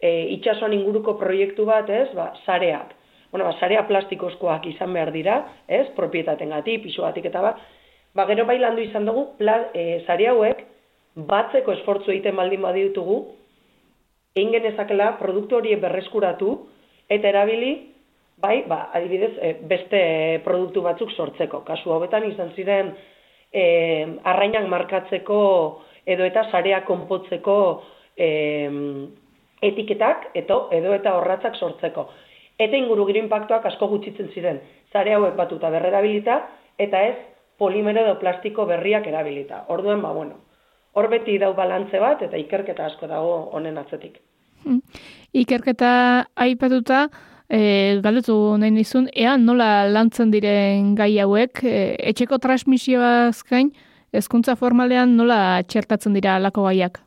e, 0.00 0.10
itxasuan 0.36 0.74
inguruko 0.74 1.16
proiektu 1.20 1.66
bat, 1.68 1.90
ez, 1.90 2.08
ba, 2.16 2.30
sareak. 2.46 2.94
Bueno, 3.30 3.46
ba, 3.46 3.54
sarea 3.60 3.84
plastikozkoak 3.86 4.66
izan 4.72 4.94
behar 4.96 5.12
dira, 5.14 5.36
ez, 5.68 5.86
propietaten 5.96 6.50
gati, 6.56 6.78
pisuatik 6.82 7.28
eta 7.30 7.42
ba, 7.44 7.52
ba, 8.14 8.26
gero 8.30 8.46
bai 8.48 8.58
landu 8.58 8.82
izan 8.82 9.06
dugu, 9.06 9.28
pla, 9.38 9.60
e, 9.74 10.02
sare 10.06 10.26
hauek, 10.32 10.64
batzeko 11.30 11.76
esfortzu 11.78 12.10
egiten 12.14 12.38
baldin 12.38 12.62
baditugu, 12.64 13.20
egin 14.34 14.52
genezakela 14.56 15.12
produktu 15.20 15.60
horiek 15.60 15.80
berreskuratu, 15.82 16.56
eta 17.10 17.30
erabili, 17.30 17.72
bai, 18.42 18.64
ba, 18.66 18.88
adibidez, 18.98 19.32
e, 19.38 19.54
beste 19.70 20.02
produktu 20.46 20.82
batzuk 20.82 21.14
sortzeko. 21.14 21.62
Kasu 21.66 21.94
hauetan 21.94 22.26
izan 22.30 22.54
ziren 22.56 22.94
e, 23.52 23.64
arrainak 24.24 24.66
markatzeko 24.68 25.40
edo 26.06 26.24
eta 26.24 26.46
sarea 26.50 26.82
konpotzeko 26.86 27.56
e, 28.16 28.28
etiketak 29.62 30.30
eto, 30.34 30.68
edo 30.72 30.94
eta 30.96 31.14
horratzak 31.18 31.56
sortzeko. 31.56 32.08
Eta 32.60 32.76
inguru 32.76 33.06
giro 33.06 33.22
asko 33.64 33.88
gutxitzen 33.88 34.30
ziren. 34.34 34.60
Zare 34.92 35.14
hauek 35.14 35.36
batuta 35.36 35.70
berrerabilita 35.70 36.46
eta 36.78 37.02
ez 37.02 37.16
polimero 37.58 38.00
edo 38.00 38.18
plastiko 38.18 38.66
berriak 38.66 39.06
erabilita. 39.06 39.64
Orduen, 39.68 40.02
ba, 40.02 40.12
bueno, 40.12 40.36
hor 40.92 41.08
beti 41.08 41.38
dau 41.38 41.54
balantze 41.54 41.98
bat 41.98 42.22
eta 42.22 42.36
ikerketa 42.36 42.86
asko 42.86 43.06
dago 43.06 43.50
honen 43.52 43.78
atzetik. 43.78 44.20
Hmm. 44.64 44.80
Ikerketa 45.32 46.26
aipatuta, 46.36 47.08
e, 47.50 48.00
galdetu 48.02 48.36
nahi 48.58 48.70
nizun, 48.70 49.08
ea 49.12 49.36
nola 49.36 49.88
lantzen 49.90 50.30
diren 50.30 50.94
gai 50.98 51.12
hauek, 51.18 51.64
e, 51.66 51.96
etxeko 52.12 52.38
transmisioaz 52.38 53.42
gain, 53.50 53.72
ezkuntza 54.14 54.56
formalean 54.56 55.16
nola 55.18 55.60
txertatzen 55.66 56.14
dira 56.14 56.36
alako 56.38 56.68
gaiak? 56.68 57.00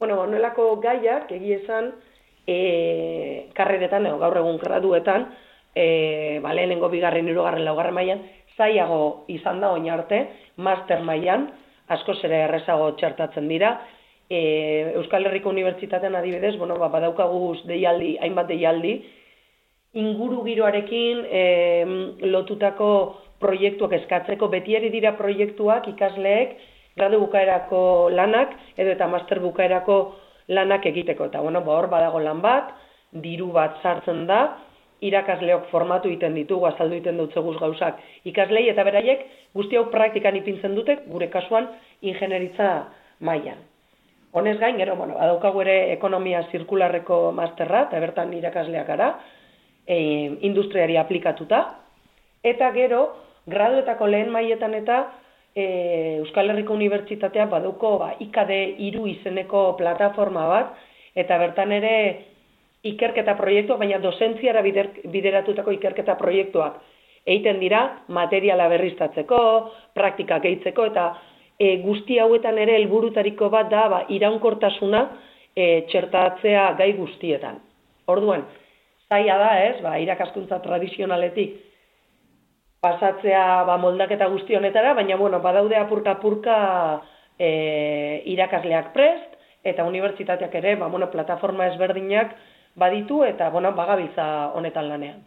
Bueno, 0.00 0.24
nolako 0.28 0.74
gaiak, 0.80 1.30
egi 1.32 1.54
esan, 1.60 1.92
e, 2.48 3.50
karreretan, 3.56 4.08
edo 4.08 4.18
gaur 4.20 4.40
egun 4.40 4.58
graduetan, 4.62 5.28
e, 5.74 6.40
ba, 6.44 6.54
lehenengo 6.56 6.90
bigarren, 6.92 7.28
irugarren, 7.28 7.64
laugarren 7.64 7.96
mailan, 7.96 8.24
zaiago 8.56 9.26
izan 9.28 9.60
da 9.60 9.72
oin 9.76 9.88
arte, 9.92 10.22
master 10.56 11.04
mailan, 11.04 11.50
asko 11.92 12.16
zere 12.20 12.42
errezago 12.46 12.90
txertatzen 12.98 13.48
dira, 13.48 13.76
e, 14.30 14.92
Euskal 14.96 15.26
Herriko 15.26 15.50
Unibertsitatean 15.50 16.14
adibidez, 16.14 16.56
bueno, 16.58 16.76
ba, 16.80 16.88
badaukaguz 16.88 17.64
deialdi, 17.68 18.16
hainbat 18.22 18.48
deialdi, 18.50 18.96
inguru 19.96 20.42
giroarekin 20.44 21.24
e, 21.30 21.42
lotutako 22.28 22.90
proiektuak 23.40 23.94
eskatzeko, 24.00 24.48
betiari 24.52 24.90
dira 24.92 25.14
proiektuak 25.16 25.88
ikasleek, 25.92 26.56
gradu 26.96 27.20
bukaerako 27.26 28.10
lanak, 28.12 28.54
edo 28.76 28.92
eta 28.94 29.08
master 29.08 29.40
bukaerako 29.44 29.98
lanak 30.48 30.86
egiteko. 30.88 31.28
Eta, 31.30 31.42
bueno, 31.44 31.62
ba, 31.64 31.76
hor 31.78 31.90
badago 31.92 32.22
lan 32.24 32.40
bat, 32.44 32.72
diru 33.12 33.50
bat 33.54 33.78
sartzen 33.82 34.24
da, 34.28 34.40
irakasleok 35.04 35.68
formatu 35.70 36.08
egiten 36.08 36.34
ditugu, 36.38 36.64
azaldu 36.70 36.96
egiten 36.96 37.20
dut 37.20 37.34
zeguz 37.36 37.58
gauzak 37.60 38.00
ikaslei, 38.28 38.64
eta 38.72 38.84
beraiek 38.84 39.26
guzti 39.56 39.76
hau 39.76 39.86
praktikan 39.92 40.36
ipintzen 40.40 40.76
dute, 40.76 41.02
gure 41.12 41.28
kasuan, 41.32 41.68
ingenieritza 42.00 42.70
mailan. 43.20 43.60
Honez 44.32 44.58
gain, 44.60 44.76
gero, 44.76 44.96
bueno, 44.96 45.16
adaukagu 45.18 45.62
ere 45.62 45.92
ekonomia 45.94 46.42
zirkularreko 46.50 47.32
masterra, 47.32 47.86
eta 47.86 48.00
bertan 48.02 48.34
irakasleak 48.36 48.86
gara, 48.86 49.12
e, 49.86 49.98
industriari 50.48 50.98
aplikatuta, 51.00 51.62
eta 52.42 52.70
gero, 52.74 53.00
graduetako 53.46 54.08
lehen 54.10 54.32
maietan 54.34 54.74
eta 54.74 54.98
e, 55.54 56.18
Euskal 56.20 56.50
Herriko 56.50 56.74
Unibertsitatea 56.74 57.46
baduko 57.50 57.96
ba, 58.02 58.12
IKD 58.20 58.52
iru 58.90 59.06
izeneko 59.08 59.70
plataforma 59.78 60.46
bat, 60.50 60.74
eta 61.16 61.38
bertan 61.40 61.72
ere 61.72 61.94
ikerketa 62.86 63.34
proiektuak, 63.38 63.80
baina 63.80 64.02
dosentziara 64.02 64.60
bider, 64.62 64.92
bideratutako 65.10 65.72
ikerketa 65.78 66.18
proiektuak 66.20 66.82
egiten 67.26 67.58
dira, 67.58 67.80
materiala 68.14 68.68
berriztatzeko, 68.70 69.38
praktikak 69.98 70.44
gehitzeko, 70.44 70.86
eta 70.92 71.06
e, 71.58 71.76
guzti 71.82 72.18
hauetan 72.20 72.58
ere 72.58 72.76
helburutariko 72.80 73.50
bat 73.52 73.70
da 73.70 73.86
ba, 73.92 74.02
iraunkortasuna 74.12 75.02
e, 75.56 75.86
txertatzea 75.90 76.72
gai 76.78 76.92
guztietan. 76.98 77.60
Orduan, 78.12 78.44
zaila 79.08 79.38
da 79.40 79.52
ez, 79.64 79.76
ba, 79.82 79.96
irakaskuntza 80.02 80.60
tradizionaletik 80.64 81.56
pasatzea 82.84 83.64
ba, 83.66 83.78
moldaketa 83.82 84.28
guzti 84.30 84.56
honetara, 84.56 84.94
baina 84.94 85.16
bueno, 85.16 85.40
badaude 85.42 85.78
apurka-apurka 85.80 86.58
e, 87.38 88.22
irakasleak 88.32 88.92
prest, 88.94 89.32
eta 89.66 89.84
unibertsitateak 89.84 90.54
ere, 90.60 90.76
ba, 90.78 90.90
bueno, 90.92 91.10
plataforma 91.10 91.66
ezberdinak 91.72 92.36
baditu 92.76 93.22
eta 93.24 93.48
bueno, 93.50 93.72
bagabiltza 93.74 94.52
honetan 94.54 94.90
lanean. 94.90 95.24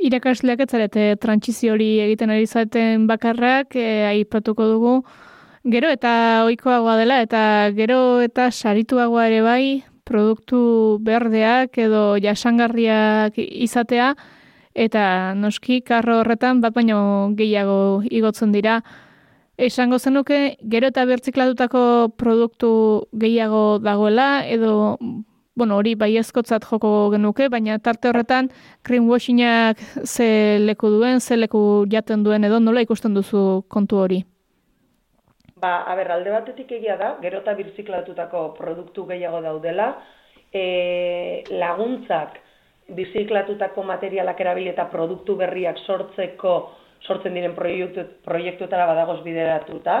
Irakasleak 0.00 0.62
ez 0.64 0.70
zarete 0.72 1.02
trantsizio 1.20 1.74
hori 1.74 1.98
egiten 2.00 2.32
ari 2.32 2.46
zaten 2.48 3.04
bakarrak, 3.06 3.76
e, 3.76 4.06
aipatuko 4.08 4.66
dugu, 4.66 4.94
gero 5.64 5.90
eta 5.90 6.44
ohikoagoa 6.46 6.96
dela, 6.96 7.20
eta 7.22 7.70
gero 7.76 8.20
eta 8.24 8.50
sarituagoa 8.50 9.26
ere 9.28 9.40
bai, 9.42 9.64
produktu 10.04 10.98
berdeak 11.04 11.76
edo 11.78 12.16
jasangarriak 12.18 13.36
izatea, 13.36 14.14
eta 14.74 15.34
noski 15.36 15.80
karro 15.82 16.20
horretan 16.20 16.60
bat 16.60 16.74
baino 16.74 17.32
gehiago 17.36 18.02
igotzen 18.10 18.52
dira. 18.52 18.80
Esango 19.60 19.98
zenuke, 19.98 20.56
gero 20.72 20.88
eta 20.88 21.04
bertziklatutako 21.04 21.82
produktu 22.16 22.70
gehiago 23.12 23.78
dagoela, 23.78 24.46
edo 24.48 24.96
bueno, 25.54 25.76
hori 25.76 25.94
bai 25.94 26.14
ezkotzat 26.16 26.64
joko 26.64 27.10
genuke, 27.12 27.50
baina 27.52 27.76
tarte 27.78 28.08
horretan 28.08 28.48
greenwashingak 28.82 29.76
ze 30.06 30.58
leku 30.64 30.88
duen, 30.88 31.20
ze 31.20 31.36
leku 31.36 31.84
jaten 31.90 32.24
duen 32.24 32.44
edo 32.44 32.60
nola 32.60 32.80
ikusten 32.80 33.12
duzu 33.14 33.64
kontu 33.68 34.00
hori? 34.00 34.24
Ba, 35.60 35.82
a 35.84 35.94
ber, 35.94 36.08
alde 36.14 36.32
batetik 36.32 36.70
egia 36.72 36.96
da, 36.96 37.10
gero 37.20 37.42
eta 37.42 37.52
birziklatutako 37.58 38.44
produktu 38.56 39.04
gehiago 39.10 39.42
daudela, 39.44 39.90
e, 40.52 41.42
laguntzak 41.52 42.38
birziklatutako 42.96 43.84
materialak 43.84 44.40
erabili 44.40 44.72
eta 44.72 44.86
produktu 44.92 45.36
berriak 45.36 45.82
sortzeko 45.84 46.54
sortzen 47.04 47.36
diren 47.36 47.54
proiektu, 47.56 48.06
proiektuetara 48.24 48.88
badagoz 48.88 49.20
bideratuta. 49.26 50.00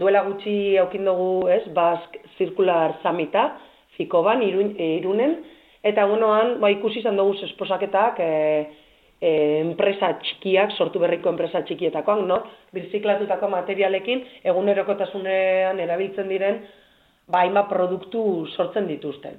Duela 0.00 0.24
gutxi 0.26 0.76
aukin 0.82 1.06
dugu, 1.06 1.48
ez, 1.52 1.62
Basque 1.76 2.22
Circular 2.36 2.98
Summita, 3.04 3.46
Zikoban, 3.96 4.42
irun, 4.42 4.74
irunen, 4.80 5.36
eta 5.86 6.06
gunoan, 6.10 6.56
ba, 6.60 6.70
ikusi 6.72 7.02
izan 7.04 7.18
dugu 7.20 7.38
esposaketak, 7.46 8.18
e, 8.18 8.26
e, 8.26 8.79
enpresa 9.20 10.14
txikiak, 10.22 10.72
sortu 10.72 11.00
berriko 11.02 11.28
enpresa 11.28 11.60
txikietakoak, 11.68 12.22
no? 12.24 12.40
Birziklatutako 12.72 13.50
materialekin, 13.52 14.24
egunerokotasunean 14.48 15.80
erabiltzen 15.80 16.28
diren, 16.28 16.62
ba, 17.28 17.44
hainbat 17.44 17.68
produktu 17.68 18.46
sortzen 18.56 18.88
dituzten. 18.88 19.36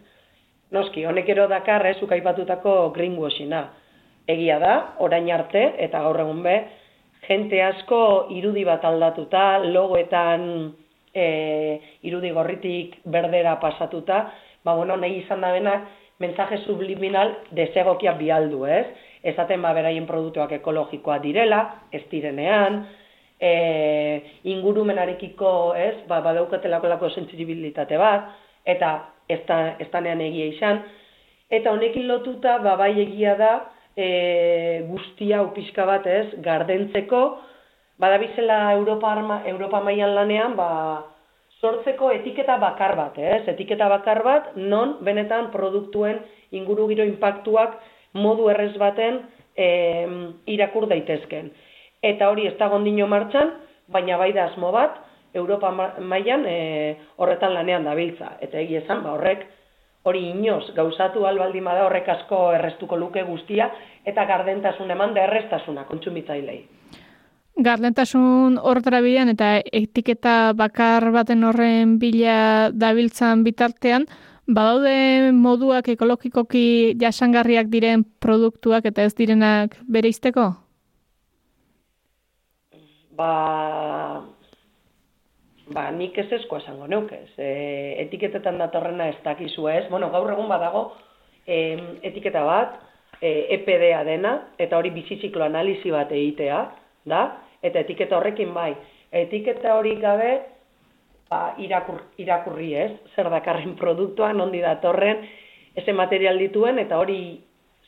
Noski, 0.72 1.04
honek 1.06 1.30
ero 1.34 1.48
dakar, 1.52 1.86
ez, 1.90 1.98
ukaipatutako 2.04 2.92
greenwashinga. 2.96 3.66
Egia 4.30 4.60
da, 4.62 4.76
orain 5.04 5.28
arte, 5.34 5.64
eta 5.84 6.00
gaur 6.06 6.22
egun 6.24 6.44
be, 6.46 6.56
jente 7.26 7.60
asko 7.66 8.28
irudi 8.38 8.64
bat 8.64 8.86
aldatuta, 8.86 9.60
logoetan 9.66 10.46
e, 11.14 11.26
irudi 12.08 12.32
gorritik 12.32 13.00
berdera 13.04 13.58
pasatuta, 13.60 14.28
ba, 14.64 14.76
bueno, 14.78 14.96
nahi 14.96 15.24
izan 15.24 15.42
da 15.42 15.52
benak, 15.58 15.90
mensaje 16.22 16.62
subliminal 16.68 17.34
desegokia 17.58 18.14
bialdu, 18.20 18.68
ez? 18.70 18.86
Ezaten 19.24 19.62
ba, 19.62 19.74
beraien 19.78 20.08
produktuak 20.10 20.56
ekologikoa 20.58 21.20
direla, 21.22 21.62
ez 21.94 22.02
direnean, 22.10 22.82
e, 23.38 23.52
ingurumenarekiko, 24.54 25.52
ez, 25.78 25.96
ba, 26.10 26.22
badaukatelako 26.26 26.90
lako 26.90 27.12
sensibilitate 27.14 28.00
bat, 28.02 28.32
eta 28.66 28.96
ez 29.30 29.44
da 29.48 30.02
nean 30.02 30.22
egia 30.26 30.50
izan, 30.56 30.82
eta 31.50 31.72
honekin 31.74 32.08
lotuta, 32.10 32.58
ba, 32.66 32.76
bai 32.82 32.96
egia 33.06 33.38
da, 33.38 33.54
e, 33.96 34.10
guztia 34.90 35.44
upiska 35.46 35.86
bat, 35.86 36.08
ez, 36.08 36.28
gardentzeko, 36.42 37.24
badabizela 38.02 38.74
Europa, 38.74 39.16
Europa 39.46 39.82
mailan 39.86 40.16
lanean, 40.18 40.58
ba, 40.58 40.72
sortzeko 41.62 42.10
etiketa 42.12 42.58
bakar 42.58 42.96
bat, 42.98 43.18
ez? 43.18 43.44
Etiketa 43.54 43.88
bakar 43.90 44.24
bat, 44.26 44.54
non 44.58 44.98
benetan 45.06 45.52
produktuen 45.54 46.20
inguru 46.58 46.88
giro 46.90 47.06
impactuak 47.06 47.78
modu 48.14 48.50
errez 48.50 48.74
baten 48.78 49.22
e, 49.56 49.68
irakur 50.48 50.88
daitezken. 50.90 51.52
Eta 52.02 52.30
hori 52.30 52.48
ez 52.48 52.58
da 52.60 52.68
gondino 52.72 53.08
martxan, 53.08 53.54
baina 53.92 54.18
bai 54.18 54.32
da 54.34 54.50
asmo 54.50 54.72
bat, 54.72 54.98
Europa 55.34 55.72
mailan 56.00 56.46
e, 56.46 56.98
horretan 57.18 57.54
lanean 57.54 57.86
dabiltza. 57.88 58.38
Eta 58.42 58.60
egia 58.60 58.82
esan, 58.84 59.04
ba, 59.04 59.16
horrek 59.16 59.46
hori 60.04 60.24
inoz 60.32 60.64
gauzatu 60.76 61.26
albaldin 61.30 61.66
bada 61.66 61.86
horrek 61.86 62.10
asko 62.10 62.52
errestuko 62.58 62.98
luke 62.98 63.24
guztia 63.28 63.70
eta 64.06 64.26
gardentasun 64.26 64.92
eman 64.92 65.14
da 65.14 65.28
errestasuna 65.28 65.86
kontsumitzailei. 65.90 66.62
Garlentasun 67.62 68.58
horretara 68.58 69.02
bidean 69.06 69.30
eta 69.30 69.58
etiketa 69.62 70.54
bakar 70.58 71.12
baten 71.14 71.44
horren 71.44 71.98
bila 72.00 72.72
dabiltzan 72.74 73.44
bitartean, 73.44 74.08
badaude 74.48 75.32
moduak 75.36 75.88
ekologikoki 75.94 76.96
jasangarriak 77.00 77.70
diren 77.72 78.04
produktuak 78.20 78.86
eta 78.86 79.04
ez 79.04 79.14
direnak 79.16 79.78
bere 79.88 80.10
izteko? 80.10 80.52
Ba, 83.18 83.32
ba 85.74 85.90
nik 85.92 86.18
ez 86.18 86.30
esko 86.40 86.58
esango 86.62 86.88
neuke. 86.88 87.20
E, 87.38 87.50
etiketetan 88.06 88.58
datorrena 88.58 89.10
ez 89.12 89.20
dakizu 89.24 89.68
ez. 89.70 89.84
Bueno, 89.90 90.10
gaur 90.10 90.32
egun 90.34 90.50
badago 90.50 90.88
e, 91.46 91.78
etiketa 92.08 92.44
bat, 92.48 92.80
e, 93.22 93.48
EPDA 93.58 94.04
dena, 94.08 94.34
eta 94.58 94.78
hori 94.78 94.92
biziziklo 94.96 95.46
analizi 95.46 95.94
bat 95.94 96.12
egitea, 96.12 96.64
da? 97.06 97.22
Eta 97.62 97.84
etiketa 97.86 98.18
horrekin 98.18 98.54
bai. 98.54 98.72
Etiketa 99.12 99.76
hori 99.78 99.96
gabe, 100.02 100.32
ba, 101.32 101.56
irakur, 101.64 102.02
irakurri 102.20 102.74
ez, 102.76 102.92
zer 103.16 103.30
dakarren 103.32 103.78
produktua, 103.80 104.34
nondi 104.36 104.60
datorren, 104.64 105.24
ese 105.80 105.96
material 105.96 106.40
dituen, 106.42 106.82
eta 106.84 107.00
hori 107.00 107.22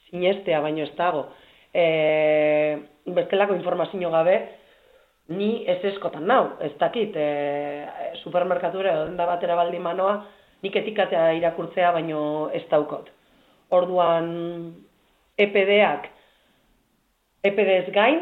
sinestea 0.07 0.61
baino 0.63 0.85
ez 0.85 0.93
dago. 0.95 1.25
E, 1.73 1.83
bestelako 3.05 3.57
informazio 3.57 4.11
gabe, 4.13 4.37
ni 5.35 5.65
ez 5.67 5.81
eskotan 5.91 6.25
nau, 6.29 6.55
ez 6.63 6.71
dakit, 6.79 7.15
e, 7.15 8.15
supermerkatura 8.23 8.95
da 9.17 9.27
batera 9.27 9.59
baldi 9.59 9.81
manoa, 9.83 10.21
nik 10.63 10.79
etikatea 10.79 11.33
irakurtzea 11.41 11.91
baino 11.91 12.23
ez 12.55 12.63
daukot. 12.71 13.11
Orduan, 13.75 14.29
EPD-ak 15.35 16.11
EPDez 17.43 17.89
gain, 17.91 18.21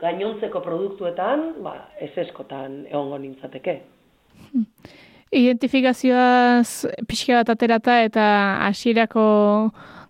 gainontzeko 0.00 0.62
produktuetan, 0.64 1.42
ba, 1.60 1.74
ez 2.00 2.14
eskotan 2.22 2.86
egongo 2.88 3.18
nintzateke. 3.20 3.74
Identifikazioaz 5.36 6.86
pixka 7.08 7.40
bat 7.40 7.50
aterata 7.50 7.98
eta 8.06 8.24
hasierako 8.68 9.26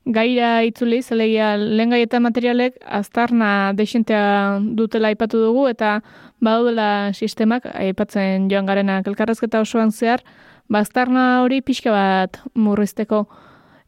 gaira 0.06 0.62
itzuli, 0.62 1.00
zelegia 1.02 1.56
lehen 1.58 1.90
gai 1.90 2.02
eta 2.04 2.20
materialek 2.22 2.76
aztarna 2.84 3.72
deixentea 3.74 4.60
dutela 4.78 5.10
aipatu 5.10 5.40
dugu 5.42 5.66
eta 5.68 6.00
badaudela 6.40 7.12
sistemak, 7.12 7.66
aipatzen 7.74 8.46
joan 8.50 8.66
garenak 8.66 9.08
elkarrezketa 9.10 9.60
osoan 9.64 9.90
zehar, 9.90 10.22
baztarna 10.68 11.24
ba, 11.38 11.42
hori 11.42 11.60
pixka 11.60 11.90
bat 11.90 12.38
murrizteko. 12.54 13.26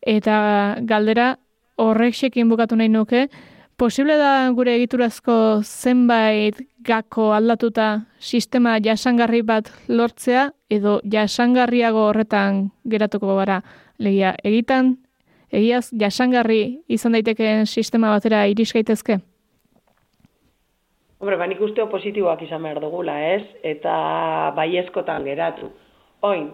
Eta 0.02 0.78
galdera 0.82 1.36
horrek 1.78 2.14
sekin 2.14 2.48
bukatu 2.50 2.76
nahi 2.76 2.88
nuke, 2.88 3.28
Posible 3.78 4.16
da 4.18 4.50
gure 4.58 4.72
egiturazko 4.74 5.34
zenbait 5.62 6.56
gako 6.82 7.28
aldatuta 7.36 8.00
sistema 8.18 8.72
jasangarri 8.82 9.44
bat 9.46 9.70
lortzea 9.86 10.48
edo 10.76 10.96
jasangarriago 11.12 12.08
horretan 12.08 12.58
geratuko 12.82 13.36
gara 13.38 13.60
legia 14.02 14.34
egitan 14.42 14.96
egiaz 15.54 15.92
jasangarri 15.94 16.60
izan 16.88 17.14
daitekeen 17.14 17.70
sistema 17.70 18.10
batera 18.16 18.42
iris 18.50 18.72
gaitezke? 18.74 19.20
Hombre, 21.20 21.38
ba, 21.38 21.46
nik 21.46 21.62
usteo 21.62 21.86
positiboak 21.86 22.42
izan 22.42 22.66
behar 22.66 22.82
dugula, 22.82 23.14
ez? 23.30 23.44
Eta 23.62 23.94
baiezkotan 24.58 25.22
geratu. 25.26 25.70
Oin, 26.26 26.50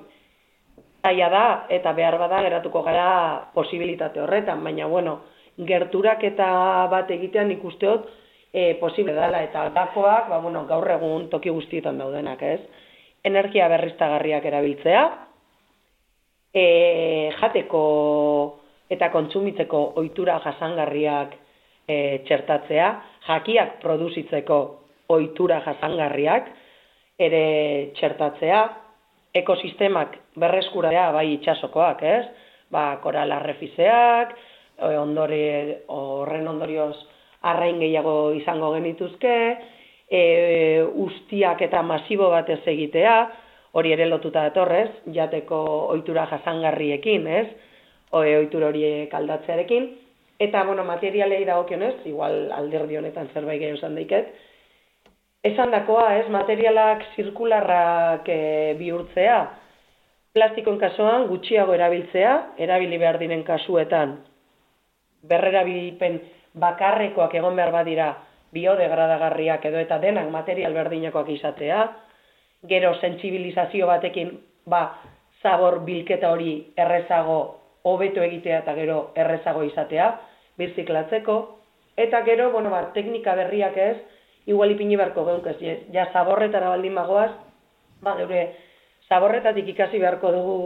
aia 1.09 1.33
da, 1.33 1.47
eta 1.73 1.97
behar 1.97 2.21
bada 2.21 2.45
geratuko 2.45 2.85
gara 2.85 3.49
posibilitate 3.57 4.21
horretan, 4.21 4.61
baina, 4.65 4.87
bueno, 4.93 5.23
gerturak 5.59 6.25
eta 6.27 6.49
bat 6.91 7.11
egitean 7.11 7.51
ikusteot 7.55 8.09
e, 8.53 8.75
posible 8.81 9.15
dela 9.15 9.43
eta 9.43 9.69
dakoak, 9.75 10.29
ba, 10.31 10.41
bueno, 10.43 10.65
gaur 10.67 10.89
egun 10.97 11.29
toki 11.31 11.51
guztietan 11.51 11.99
daudenak, 11.99 12.43
ez? 12.43 12.61
Energia 13.25 13.69
berriztagarriak 13.73 14.45
erabiltzea, 14.51 15.05
e, 16.55 16.67
jateko 17.41 17.85
eta 18.95 19.11
kontsumitzeko 19.11 19.81
ohitura 20.01 20.39
jasangarriak 20.45 21.35
e, 21.89 21.97
txertatzea, 22.29 22.89
jakiak 23.27 23.79
produzitzeko 23.83 24.61
ohitura 25.15 25.61
jasangarriak 25.65 26.51
ere 27.19 27.45
txertatzea, 27.99 28.63
ekosistemak 29.35 30.17
berreskuratzea 30.39 31.11
bai 31.15 31.29
itsasokoak, 31.35 32.03
ez? 32.03 32.25
Ba, 32.75 32.99
korala 33.03 33.41
refiseak, 33.43 34.35
ondore 34.79 35.85
horren 35.89 36.49
ondorioz 36.49 36.97
arrain 37.45 37.79
gehiago 37.81 38.33
izango 38.35 38.73
genituzke, 38.75 39.35
e, 40.09 40.23
ustiak 41.07 41.63
eta 41.67 41.83
masibo 41.83 42.31
batez 42.33 42.63
egitea, 42.67 43.17
hori 43.75 43.93
ere 43.93 44.07
lotuta 44.09 44.47
datorrez, 44.49 44.91
jateko 45.13 45.61
ohitura 45.93 46.27
jasangarriekin, 46.31 47.27
ez? 47.27 47.47
oe 48.15 48.37
ohitur 48.39 48.63
horiek 48.69 49.15
aldatzearekin. 49.15 49.89
Eta, 50.39 50.63
bueno, 50.67 50.85
materialei 50.87 51.45
dagokionez, 51.47 51.95
igual 52.07 52.53
alderdi 52.55 52.99
honetan 52.99 53.31
zerbait 53.35 53.59
gehiago 53.59 53.79
esan 53.81 53.97
daiket, 53.99 54.31
esan 55.51 55.75
dakoa, 55.75 56.07
ez, 56.21 56.29
materialak 56.31 57.03
zirkularrak 57.15 58.29
e, 58.31 58.39
bihurtzea, 58.79 59.39
plastikoen 60.35 60.79
kasuan 60.79 61.27
gutxiago 61.31 61.75
erabiltzea, 61.75 62.35
erabili 62.67 62.99
behar 63.03 63.19
diren 63.23 63.45
kasuetan, 63.47 64.17
berrerabilpen 65.29 66.21
bakarrekoak 66.55 67.35
egon 67.35 67.57
behar 67.57 67.73
badira 67.73 68.09
biodegradagarriak 68.55 69.65
edo 69.67 69.81
eta 69.83 69.99
denak 69.99 70.31
material 70.31 70.75
berdinakoak 70.77 71.29
izatea, 71.35 71.81
gero 72.69 72.95
sentsibilizazio 73.01 73.87
batekin 73.91 74.31
ba, 74.71 74.85
zabor 75.43 75.81
bilketa 75.85 76.31
hori 76.33 76.55
errezago 76.77 77.39
hobeto 77.85 78.23
egitea 78.25 78.63
eta 78.63 78.75
gero 78.79 78.99
errezago 79.17 79.65
izatea, 79.67 80.13
birziklatzeko, 80.59 81.37
eta 81.97 82.23
gero, 82.25 82.51
bueno, 82.53 82.71
ba, 82.71 82.87
teknika 82.95 83.35
berriak 83.37 83.77
ez, 83.77 83.97
igual 84.47 84.73
ipini 84.73 84.97
beharko 84.97 85.25
geuk 85.27 85.51
ez, 85.51 85.59
ja 85.93 86.07
zaborretara 86.13 86.71
baldin 86.73 86.95
bagoaz, 86.95 87.33
ba, 88.01 88.15
geure 88.23 88.47
zaborretatik 89.09 89.69
ikasi 89.75 89.99
beharko 90.01 90.33
dugu 90.33 90.57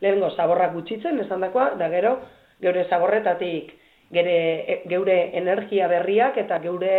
lehengo 0.00 0.32
zaborrak 0.34 0.72
gutxitzen, 0.74 1.20
esan 1.22 1.44
dakoa, 1.46 1.74
da 1.78 1.88
gero, 1.92 2.16
geure 2.62 2.88
zaborretatik 2.88 3.74
gere, 4.14 4.82
geure 4.90 5.16
energia 5.38 5.88
berriak 5.90 6.38
eta 6.40 6.58
geure 6.62 6.94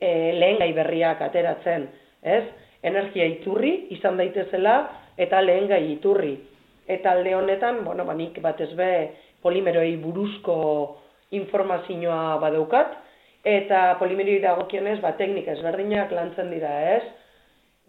e, 0.00 0.10
lehen 0.36 0.60
gai 0.60 0.72
berriak 0.76 1.22
ateratzen, 1.26 1.88
ez? 2.22 2.44
Energia 2.82 3.26
iturri 3.28 3.72
izan 3.96 4.16
daitezela 4.20 4.76
eta 5.20 5.42
lehen 5.44 5.68
gai 5.68 5.82
iturri. 5.92 6.36
Eta 6.90 7.12
alde 7.12 7.34
honetan, 7.36 7.84
bueno, 7.84 8.06
banik 8.08 8.40
bat 8.42 8.60
ezbe 8.60 8.90
polimeroei 9.44 9.96
buruzko 10.00 10.56
informazioa 11.36 12.38
badaukat, 12.42 12.96
eta 13.46 13.94
polimeroi 14.00 14.40
dagokionez, 14.42 14.98
ba, 15.00 15.14
teknika 15.16 15.54
ezberdinak 15.56 16.10
lantzen 16.12 16.50
dira, 16.52 16.72
ez? 16.96 17.04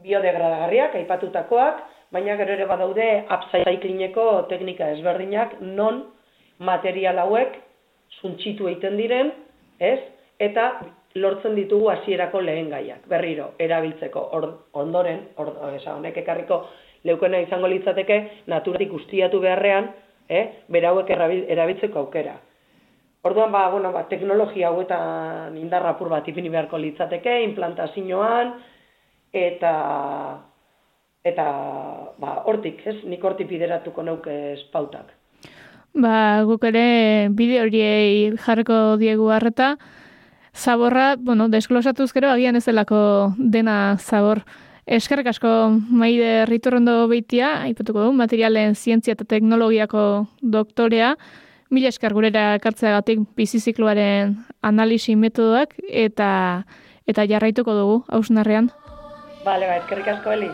Biodegradagarriak, 0.03 0.95
aipatutakoak, 1.01 1.81
baina 2.11 2.35
gero 2.39 2.55
ere 2.57 2.67
badaude 2.67 3.07
upcyclingeko 3.31 4.27
teknika 4.51 4.91
ezberdinak 4.97 5.59
non 5.61 6.03
material 6.59 7.21
hauek 7.23 7.55
suntxitu 8.19 8.67
egiten 8.67 8.97
diren, 8.99 9.31
ez? 9.79 9.99
Eta 10.41 10.67
lortzen 11.15 11.55
ditugu 11.55 11.89
hasierako 11.91 12.41
lehen 12.41 12.69
gaiak, 12.71 13.07
berriro, 13.09 13.51
erabiltzeko, 13.59 14.27
ondoren, 14.79 15.27
or, 15.37 15.51
honek 15.95 16.17
ekarriko 16.23 16.63
leukena 17.03 17.41
izango 17.43 17.67
litzateke 17.67 18.21
naturatik 18.47 18.93
ustiatu 18.93 19.41
beharrean, 19.43 19.91
eh, 20.29 20.63
berauek 20.69 21.09
erabiltzeko 21.09 21.99
aukera. 21.99 22.37
Orduan, 23.23 23.51
ba, 23.51 23.67
bueno, 23.69 23.91
ba, 23.93 24.07
teknologia 24.09 24.69
hauetan 24.69 25.57
indarrapur 25.57 26.09
bat 26.09 26.27
ipini 26.27 26.49
beharko 26.49 26.79
litzateke, 26.81 27.41
implantazioan, 27.43 28.55
eta 29.31 29.73
eta 31.23 31.45
ba, 32.17 32.31
hortik, 32.49 32.81
ez, 32.87 32.97
nik 33.05 33.23
hortik 33.23 33.49
bideratuko 33.51 34.03
neuke 34.03 34.37
espautak. 34.55 35.11
Ba, 35.93 36.43
guk 36.47 36.63
ere 36.69 37.27
bide 37.35 37.59
horiei 37.59 38.31
jarriko 38.39 38.95
diegu 38.97 39.27
harreta, 39.29 39.75
zaborra, 40.55 41.15
bueno, 41.19 41.49
desglosatuz 41.49 42.11
gero, 42.13 42.31
agian 42.31 42.55
ez 42.55 42.65
delako 42.65 43.33
dena 43.37 43.97
zabor. 43.99 44.45
Eskerrik 44.87 45.27
asko 45.27 45.49
maide 45.91 46.45
ritorrondo 46.47 47.07
beitia, 47.11 47.61
aipatuko 47.67 48.07
du, 48.07 48.13
materialen 48.15 48.75
zientzia 48.75 49.13
eta 49.13 49.27
teknologiako 49.27 50.27
doktorea, 50.41 51.15
mila 51.69 51.91
esker 51.91 52.13
gurera 52.13 52.57
kartzeagatik 52.59 53.21
bizizikloaren 53.35 54.35
analisi 54.61 55.15
metodoak 55.15 55.75
eta 55.87 56.31
eta 57.07 57.27
jarraituko 57.27 57.75
dugu 57.75 58.03
hausnarrean. 58.07 58.71
Bale, 59.45 59.67
ba, 59.67 59.79
eskerrik 59.83 60.07
asko 60.15 60.35
heli. 60.35 60.51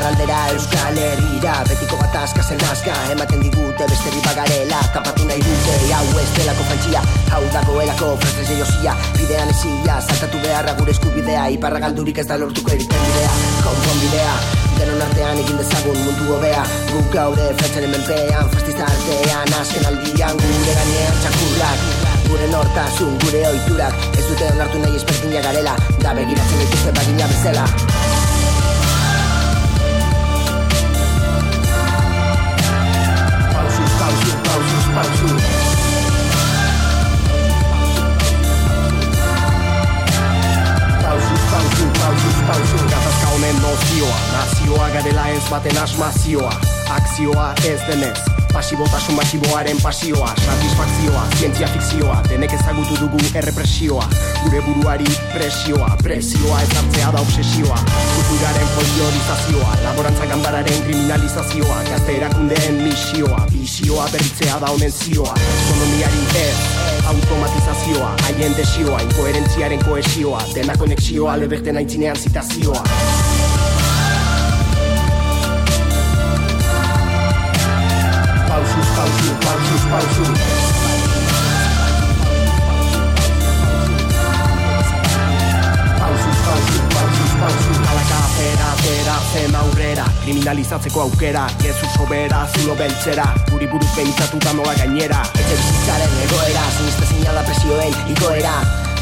Iparraldera 0.00 0.36
euskal 0.54 0.96
herrira. 0.96 1.54
Betiko 1.68 1.96
bat 2.00 2.14
askazen 2.22 2.58
nazka, 2.64 2.94
ematen 3.12 3.42
digute 3.44 3.88
besteri 3.90 4.20
bagarela. 4.24 4.80
Tapatu 4.94 5.26
nahi 5.28 5.42
dute, 5.44 5.74
hau 5.92 6.06
ez 6.22 6.28
delako 6.36 6.64
fantxia 6.70 7.02
Hau 7.30 7.42
dagoelako, 7.52 8.08
frantzese 8.22 8.56
josia. 8.60 8.94
Bidean 9.18 9.52
ezia, 9.52 9.98
saltatu 10.00 10.40
beharra 10.40 10.74
gure 10.78 10.94
eskubidea. 10.96 11.44
Iparra 11.56 11.82
galdurik 11.84 12.22
ez 12.22 12.26
da 12.30 12.38
lortuko 12.40 12.72
eriten 12.76 13.04
bidea. 13.08 13.34
Konpon 13.66 14.00
bidea, 14.06 14.32
denon 14.78 15.04
artean 15.08 15.42
egin 15.44 15.60
dezagun 15.60 16.00
mundu 16.06 16.32
hobea. 16.32 16.64
Guk 16.94 17.12
gaude 17.12 17.50
frantzaren 17.60 17.92
menpean, 17.92 18.50
fastista 18.56 18.88
artean 18.88 19.54
Azken 19.60 19.88
aldian 19.92 20.42
gure 20.46 20.78
gainean 20.80 21.22
txakurrak. 21.26 21.86
Gure 22.30 22.48
nortasun, 22.52 23.16
gure 23.24 23.40
oiturak 23.48 24.04
Ez 24.14 24.24
dute 24.28 24.52
onartu 24.54 24.80
nahi 24.80 24.96
espertina 25.02 25.44
garela. 25.44 25.76
Da 26.00 26.16
begiratzen 26.16 26.64
dituzte 26.64 26.98
bagina 27.00 27.32
bezala 27.34 28.29
pausu 34.94 35.28
Pausu, 41.02 41.34
pausu, 41.50 41.86
pausu, 42.00 42.30
pausu 42.46 42.84
Gatazka 42.90 43.26
honen 43.32 43.62
nozioa 43.62 44.18
Nazioa 44.32 44.90
garela 44.90 45.28
ez 45.28 45.42
baten 45.50 45.78
asmazioa 45.78 46.79
Akzioa 46.90 47.54
ez 47.64 47.80
denez. 47.86 48.18
Pasibotasun 48.52 49.14
masiboaren 49.14 49.78
pasioa 49.82 50.34
Satisfakzioa, 50.46 51.22
zientzia 51.38 51.68
fikzioa 51.68 52.16
Denek 52.28 52.52
ezagutu 52.52 52.96
dugu 52.98 53.20
errepresioa. 53.34 54.08
Gure 54.42 54.62
buruari 54.66 55.06
presioa 55.34 55.90
Presioa 56.02 56.62
ez 56.62 56.68
da 56.74 57.20
obsesioa. 57.20 57.78
Kulturaren 58.16 58.68
foliorizazioa 58.74 59.76
Laborantza 59.84 60.26
gandararen 60.26 60.82
kriminalizazioa 60.82 61.82
Gazte 61.90 62.16
erakundeen 62.16 62.82
misioa 62.82 63.46
Visioa 63.52 64.08
berritzea 64.12 64.58
da 64.58 64.74
honen 64.74 64.92
zioa. 64.92 65.34
Ekonomiari 65.70 66.26
ez 66.42 66.56
automatizazioa 67.06 68.16
Haien 68.26 68.56
desioa, 68.56 69.00
inkoherentziaren 69.02 69.84
koesioa 69.84 70.42
Dena 70.54 70.74
konexioa, 70.78 71.38
leberten 71.38 71.76
aintzinean 71.76 72.16
zitazioa 72.16 72.82
pausu, 79.90 80.22
zen 89.32 89.54
aurrera 89.54 90.04
Kriminalizatzeko 90.22 91.00
aukera, 91.02 91.46
jesu 91.62 91.86
sobera, 91.96 92.46
zulo 92.56 92.74
beltzera 92.74 93.26
Guri 93.50 93.66
buruz 93.70 93.90
behintzatu 93.96 94.38
da 94.44 94.52
nola 94.58 94.74
gainera 94.74 95.22
Etxe 95.34 95.56
bizitzaren 95.56 96.22
egoera, 96.26 96.68
zinizte 96.76 97.10
zinala 97.14 97.44
presioen 97.46 98.00
igoera 98.14 98.54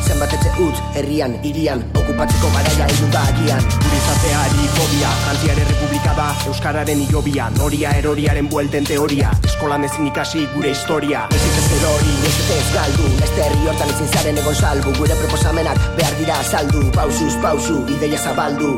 zenbat 0.08 0.32
etxe 0.32 0.50
utz, 0.64 0.78
herrian, 0.96 1.34
irian, 1.46 1.82
okupatzeko 1.96 2.50
garaia 2.54 2.86
edu 2.94 3.08
da 3.12 3.22
agian. 3.30 3.66
Gurizateari 3.84 4.68
fobia, 4.76 5.10
Frantziare 5.24 5.66
Republika 5.68 6.14
da, 6.16 6.28
Euskararen 6.48 7.02
ilobia, 7.04 7.48
noria 7.58 7.92
eroriaren 8.00 8.48
buelten 8.52 8.88
teoria, 8.88 9.32
eskolan 9.50 9.84
ezin 9.88 10.08
ikasi 10.10 10.46
gure 10.54 10.72
historia. 10.72 11.26
Ez 11.34 11.42
ez 11.50 11.66
erori, 11.80 12.16
ez 12.30 12.34
ez 12.56 12.64
galdu, 12.76 13.10
ez 13.26 13.30
herri 13.36 13.60
hortan 13.66 13.94
ezin 13.96 14.10
zaren 14.14 14.40
egon 14.44 14.58
salbu, 14.62 14.96
gure 14.98 15.20
proposamenak 15.20 15.84
behar 16.00 16.18
dira 16.22 16.40
saldu, 16.44 16.84
pausuz, 16.96 17.34
pausu, 17.44 17.84
ideia 17.98 18.18
zabaldu. 18.18 18.74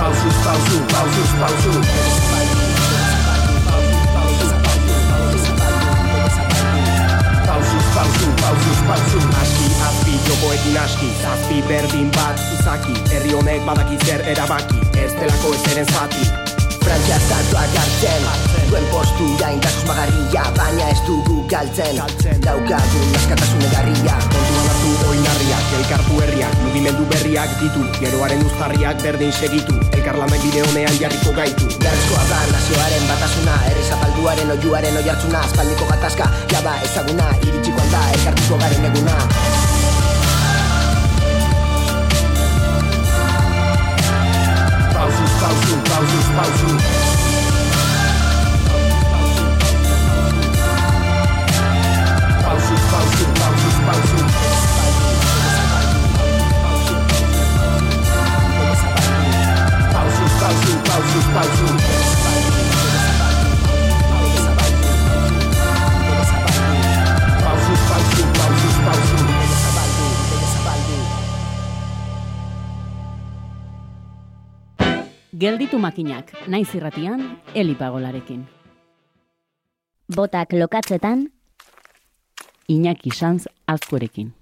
Pausuz, 0.00 0.36
pausu, 0.48 0.84
pausuz, 0.96 1.30
pausu. 1.44 1.78
pausu, 1.80 2.29
aski 10.84 11.08
Zazpi, 11.22 11.60
berdin 11.68 12.10
bat, 12.16 12.38
izaki 12.56 12.94
Herri 13.12 13.34
honek 13.36 13.64
badaki 13.66 13.98
zer 14.06 14.22
erabaki 14.32 14.80
Ez 14.96 15.12
delako 15.18 15.52
ez 15.56 15.64
eren 15.72 15.88
zati. 15.92 16.28
Frantzia 16.80 17.18
zatuak 17.28 17.74
hartzen 17.80 18.24
Duen 18.70 18.86
postura 18.92 19.50
indazus 19.52 19.84
magarria 19.88 20.44
Baina 20.56 20.88
ez 20.88 21.00
dugu 21.06 21.40
galtzen. 21.50 22.00
Daukagun 22.44 23.16
askatasun 23.18 23.64
egarria 23.68 24.16
Kontuan 24.32 24.68
hartu 24.70 24.92
oinarriak, 25.12 25.66
elkartu 25.80 26.20
herriak 26.24 26.56
Mugimendu 26.64 27.08
berriak 27.12 27.52
ditu, 27.60 27.84
geroaren 27.98 28.44
uztarriak 28.46 29.02
berdin 29.04 29.32
segitu. 29.32 29.76
Elkarlanak 29.98 30.40
bide 30.46 30.64
honean 30.68 30.96
jarriko 31.02 31.34
gaitu. 31.36 31.68
Beharrezkoa 31.82 32.24
da 32.30 32.40
nazioaren 32.54 33.10
batasuna 33.10 33.58
Ere 33.72 33.84
zapalduaren 33.88 34.54
oiuaren 34.56 35.02
oiartzuna 35.02 35.44
Aspaldiko 35.50 35.90
gatazka, 35.92 36.30
jada 36.54 36.78
ezaguna 36.88 37.28
Iritsiko 37.42 37.84
alda, 37.88 38.06
elkartuko 38.16 38.62
garen 38.64 38.90
eguna 38.92 39.69
pausu, 46.00 46.32
pausus, 46.36 46.60
pausu 46.64 47.90
Pausus, 60.84 61.26
pausu, 61.34 61.89
Gelditu 75.40 75.78
makinak, 75.80 76.34
naiz 76.52 76.68
irratian, 76.76 77.22
elipagolarekin. 77.56 78.42
Botak 80.16 80.52
lokatzetan, 80.52 81.30
Iñaki 82.68 83.10
Sanz 83.10 83.46
azkurekin. 83.66 84.34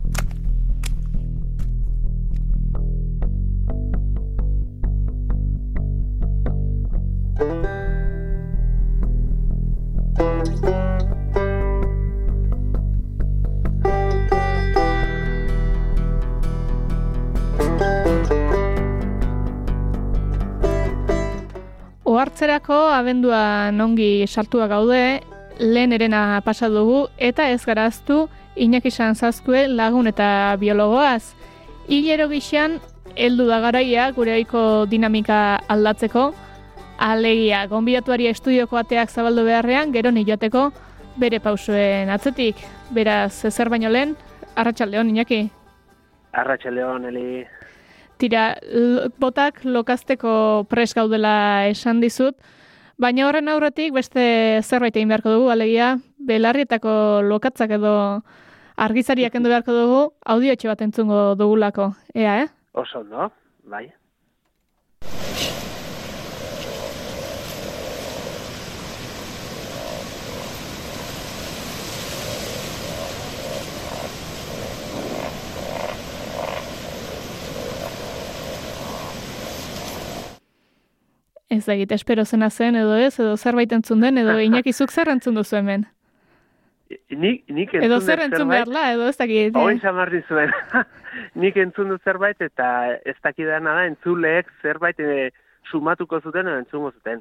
Ohartzerako 22.38 22.92
abendua 22.94 23.72
nongi 23.74 24.24
sartua 24.28 24.68
gaude, 24.70 25.18
lehen 25.58 25.92
erena 25.92 26.40
pasa 26.44 26.68
dugu 26.70 27.08
eta 27.18 27.48
ez 27.50 27.64
garaztu 27.66 28.28
Iñaki 28.54 28.92
Sanzazkue 28.92 29.66
lagun 29.66 30.06
eta 30.06 30.54
biologoaz. 30.60 31.34
Hilero 31.88 32.28
gixan, 32.30 32.78
heldu 33.16 33.48
da 33.48 33.58
garaia 33.58 34.12
gure 34.12 34.36
aiko 34.36 34.86
dinamika 34.86 35.58
aldatzeko, 35.66 36.32
alegia, 36.98 37.66
gonbidatuari 37.66 38.30
estudioko 38.30 38.78
ateak 38.78 39.10
zabaldu 39.10 39.42
beharrean, 39.42 39.90
gero 39.90 40.12
joateko 40.12 40.70
bere 41.16 41.40
pausuen 41.40 42.08
atzetik. 42.08 42.54
Beraz, 42.90 43.50
zer 43.50 43.68
baino 43.68 43.90
lehen, 43.90 44.14
arratsaldeon 44.54 45.10
Iñaki. 45.10 45.50
Arratxaleon, 46.34 47.04
Eli. 47.04 47.46
Tira, 48.18 48.56
botak 49.22 49.60
lokazteko 49.64 50.66
pres 50.70 50.90
gaudela 50.96 51.68
esan 51.70 52.00
dizut, 52.02 52.34
baina 52.98 53.28
horren 53.28 53.48
aurretik 53.52 53.94
beste 53.94 54.24
zerbait 54.64 54.96
egin 54.96 55.12
beharko 55.12 55.36
dugu, 55.36 55.52
alegia, 55.54 55.92
belarrietako 56.18 57.22
lokatzak 57.28 57.76
edo 57.78 57.94
argizariak 58.88 59.32
kendu 59.34 59.54
beharko 59.54 59.76
dugu, 59.76 60.02
audiotxe 60.34 60.70
bat 60.70 60.82
entzungo 60.82 61.22
dugulako, 61.38 61.92
ea, 62.14 62.42
eh? 62.42 62.50
Oso, 62.74 63.04
no? 63.06 63.30
Bai. 63.70 63.86
Ez 81.48 81.64
da 81.64 81.72
egite, 81.74 81.94
espero 81.96 82.24
zena 82.28 82.50
zen 82.50 82.76
edo 82.76 82.96
ez, 83.00 83.14
edo 83.20 83.36
zerbait 83.36 83.72
entzun 83.72 84.00
den, 84.04 84.18
edo 84.20 84.38
inakizuk 84.48 84.90
zer 84.92 85.08
entzun 85.14 85.34
duzu 85.38 85.56
hemen. 85.56 85.86
Nik, 87.10 87.42
nik 87.52 87.72
entzun 87.74 87.84
Edo 87.84 87.98
zer 88.00 88.20
entzun 88.24 88.46
zerbait- 88.46 88.64
beharla, 88.68 88.84
edo 88.94 89.08
ez 89.08 89.16
dakit. 89.16 89.56
Hoi 89.56 89.78
zamarri 89.80 90.22
zuen. 90.28 90.52
nik 91.42 91.56
entzun 91.60 91.90
dut 91.92 92.04
zerbait 92.04 92.40
eta 92.44 92.68
ez 93.04 93.16
dakidana 93.24 93.74
da 93.76 93.84
entzuleek 93.88 94.48
zerbait 94.62 95.00
e, 95.00 95.30
sumatuko 95.70 96.20
zuten 96.20 96.48
edo 96.48 96.60
entzungo 96.62 96.92
zuten. 96.96 97.20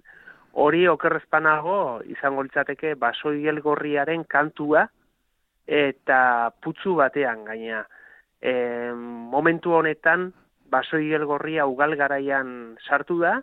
Hori 0.58 0.86
okerrezpanago 0.88 2.02
izango 2.10 2.44
litzateke 2.48 2.96
basoiel 3.00 3.60
gorriaren 3.62 4.24
kantua 4.24 4.88
eta 5.68 6.52
putzu 6.64 6.96
batean 6.96 7.44
gaina. 7.46 7.84
E, 8.42 8.54
momentu 8.96 9.76
honetan 9.76 10.32
basoiel 10.72 11.26
gorria 11.28 11.66
ugal 11.68 11.96
garaian 12.00 12.78
sartu 12.88 13.20
da 13.20 13.42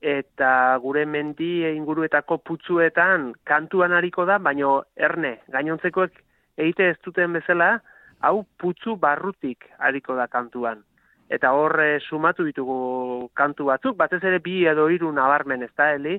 eta 0.00 0.78
gure 0.82 1.04
mendi 1.06 1.66
inguruetako 1.66 2.38
putzuetan 2.38 3.32
kantuan 3.44 3.92
hariko 3.92 4.24
da, 4.26 4.38
baino 4.38 4.82
erne, 4.96 5.38
gainontzekoek 5.52 6.22
egite 6.58 6.90
ez 6.92 6.98
duten 7.04 7.32
bezala, 7.32 7.78
hau 8.20 8.44
putzu 8.58 8.96
barrutik 8.96 9.66
hariko 9.78 10.16
da 10.18 10.26
kantuan. 10.26 10.82
Eta 11.28 11.52
hor 11.52 11.76
eh, 11.84 11.98
sumatu 12.00 12.44
ditugu 12.46 13.28
kantu 13.36 13.68
batzuk, 13.68 13.96
batez 13.96 14.22
ere 14.24 14.38
bi 14.40 14.64
edo 14.66 14.88
hiru 14.88 15.12
nabarmen, 15.12 15.62
ez 15.66 15.74
da, 15.76 15.92
Eli? 15.94 16.16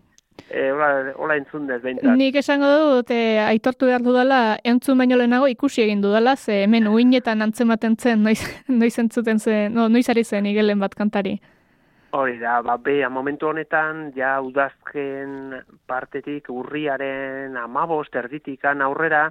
E, 0.47 0.69
hola, 0.71 1.13
hola 1.17 1.35
entzun 1.35 1.65
dez, 1.67 1.81
behintzat. 1.83 2.15
Nik 2.17 2.37
esango 2.39 2.69
dut, 2.69 3.11
e, 3.11 3.39
aitortu 3.43 3.89
behar 3.89 4.05
dudala, 4.05 4.59
entzun 4.63 5.01
baino 5.01 5.17
lehenago 5.19 5.49
ikusi 5.51 5.83
egin 5.83 6.01
dudala, 6.05 6.35
ze 6.37 6.61
hemen 6.63 6.87
uinetan 6.87 7.41
antzematen 7.41 7.97
zen, 7.97 8.23
noiz, 8.23 8.39
noiz 8.81 8.95
entzuten 9.01 9.39
zen, 9.39 9.73
no, 9.73 9.89
noiz 9.89 10.07
ari 10.13 10.23
zen 10.23 10.47
igelen 10.49 10.79
bat 10.79 10.95
kantari. 10.95 11.39
Hori 12.11 12.39
da, 12.41 12.61
ba, 12.65 12.77
bea, 12.81 13.09
momentu 13.09 13.51
honetan, 13.51 14.07
ja 14.15 14.39
udazken 14.41 15.59
partetik 15.85 16.47
urriaren 16.49 17.57
amabost 17.61 18.15
erditikan 18.17 18.81
aurrera, 18.81 19.27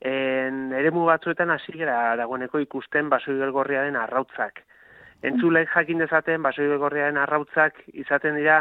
en, 0.00 0.66
eremu 0.76 1.06
batzuetan 1.08 1.52
hasi 1.54 1.72
gara 1.78 2.16
dagoeneko 2.20 2.60
ikusten 2.60 3.08
basoigelgorriaren 3.08 3.96
arrautzak. 3.96 4.60
Entzulek 5.24 5.72
jakin 5.72 6.04
dezaten 6.04 6.44
basoigelgorriaren 6.44 7.16
arrautzak 7.20 7.80
izaten 8.04 8.36
dira 8.36 8.60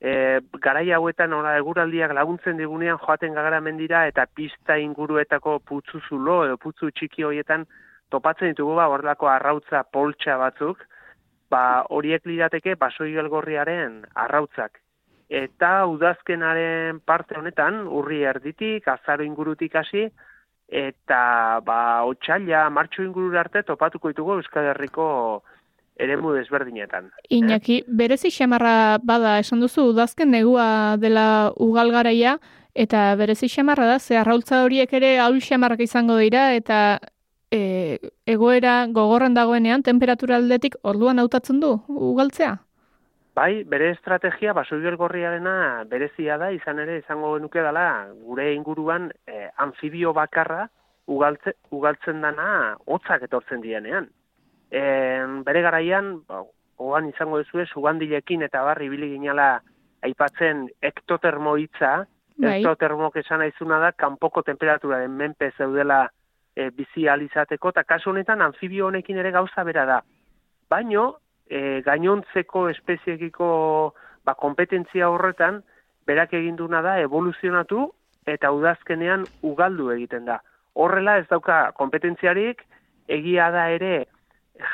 e, 0.00 0.40
garai 0.62 0.88
hauetan 0.94 1.34
ora 1.34 1.56
eguraldiak 1.58 2.14
laguntzen 2.14 2.58
digunean 2.62 2.98
joaten 3.02 3.34
gagara 3.34 3.60
mendira 3.60 4.06
eta 4.10 4.26
pista 4.26 4.78
inguruetako 4.78 5.58
putzu 5.66 6.00
zulo 6.08 6.44
edo 6.46 6.56
putzu 6.62 6.90
txiki 6.90 7.26
horietan 7.26 7.66
topatzen 8.10 8.54
ditugu 8.54 8.74
ba 8.78 8.88
horrelako 8.90 9.30
arrautza 9.30 9.84
poltsa 9.84 10.36
batzuk, 10.38 10.82
ba 11.50 11.84
horiek 11.90 12.26
lirateke 12.26 12.76
basoigelgorriaren 12.80 14.04
arrautzak. 14.14 14.80
Eta 15.30 15.86
udazkenaren 15.86 17.00
parte 17.06 17.38
honetan, 17.38 17.84
urri 17.86 18.24
erditik, 18.26 18.88
azaro 18.88 19.22
ingurutik 19.26 19.76
hasi, 19.78 20.08
eta 20.70 21.60
ba 21.66 22.02
otxaila, 22.06 22.68
martxo 22.70 23.02
ingurura 23.02 23.44
arte 23.44 23.62
topatuko 23.66 24.10
ditugu 24.10 24.38
Euskal 24.38 24.70
Herriko 24.72 25.42
eremu 26.00 26.32
desberdinetan. 26.34 27.10
Iñaki, 27.28 27.82
berezi 27.86 28.30
xamarra 28.32 28.98
bada, 29.04 29.38
esan 29.42 29.60
duzu, 29.60 29.90
udazken 29.92 30.30
negua 30.32 30.96
dela 30.98 31.52
ugal 31.60 31.92
garaia, 31.92 32.38
eta 32.74 33.14
berezi 33.20 33.50
xamarra 33.52 33.86
da, 33.86 33.98
ze 33.98 34.16
arraultza 34.16 34.62
horiek 34.64 34.92
ere 34.96 35.18
haul 35.18 35.40
xamarrak 35.44 35.82
izango 35.84 36.16
dira, 36.16 36.54
eta 36.54 37.00
e, 37.50 37.98
egoera 38.26 38.86
gogorren 38.86 39.34
dagoenean, 39.34 39.82
temperatura 39.82 40.36
aldetik 40.36 40.76
orduan 40.82 41.18
hautatzen 41.18 41.60
du, 41.60 41.76
ugaltzea? 41.88 42.56
Bai, 43.34 43.62
bere 43.64 43.92
estrategia 43.94 44.52
basoiel 44.52 44.96
gorriarena 44.98 45.84
berezia 45.88 46.36
da, 46.38 46.50
izan 46.52 46.80
ere 46.82 46.98
izango 46.98 47.36
genuke 47.36 47.62
dela 47.62 47.84
gure 48.26 48.50
inguruan 48.54 49.10
eh, 49.26 49.48
amfibio 49.56 50.12
bakarra 50.12 50.66
ugaltze, 51.10 51.54
ugaltzen 51.70 52.20
dana 52.22 52.76
hotzak 52.86 53.26
etortzen 53.26 53.62
dienean. 53.62 54.08
E, 54.70 54.82
bere 55.46 55.62
garaian, 55.62 56.16
ba, 56.28 56.42
oan 56.80 57.10
izango 57.10 57.40
duzue, 57.42 57.66
sugandilekin 57.66 58.42
eta 58.46 58.62
barri 58.66 58.88
ibili 58.90 59.12
ginala 59.14 59.60
aipatzen 60.06 60.66
ektotermo 60.82 61.56
hitza, 61.60 62.04
Bai. 62.40 62.60
ektotermok 62.60 63.18
esan 63.20 63.42
aizuna 63.44 63.80
da, 63.82 63.92
kanpoko 63.92 64.42
temperaturaren 64.46 65.12
menpe 65.12 65.50
zeudela 65.58 66.06
e, 66.56 66.70
bizi 66.70 67.08
alizateko, 67.08 67.72
eta 67.74 67.84
kasu 67.84 68.10
honetan 68.10 68.42
amfibio 68.42 68.86
honekin 68.88 69.18
ere 69.18 69.32
gauza 69.34 69.64
bera 69.64 69.84
da. 69.86 70.00
Baino, 70.70 71.16
e, 71.48 71.80
gainontzeko 71.86 72.68
espeziekiko 72.70 73.48
ba, 74.24 74.34
kompetentzia 74.34 75.10
horretan, 75.10 75.62
berak 76.06 76.34
eginduna 76.34 76.82
da 76.82 76.98
evoluzionatu 77.00 77.90
eta 78.30 78.50
udazkenean 78.52 79.26
ugaldu 79.46 79.90
egiten 79.94 80.26
da. 80.28 80.40
Horrela 80.74 81.18
ez 81.18 81.26
dauka 81.30 81.70
kompetentziarik, 81.78 82.62
egia 83.10 83.50
da 83.50 83.68
ere 83.74 84.06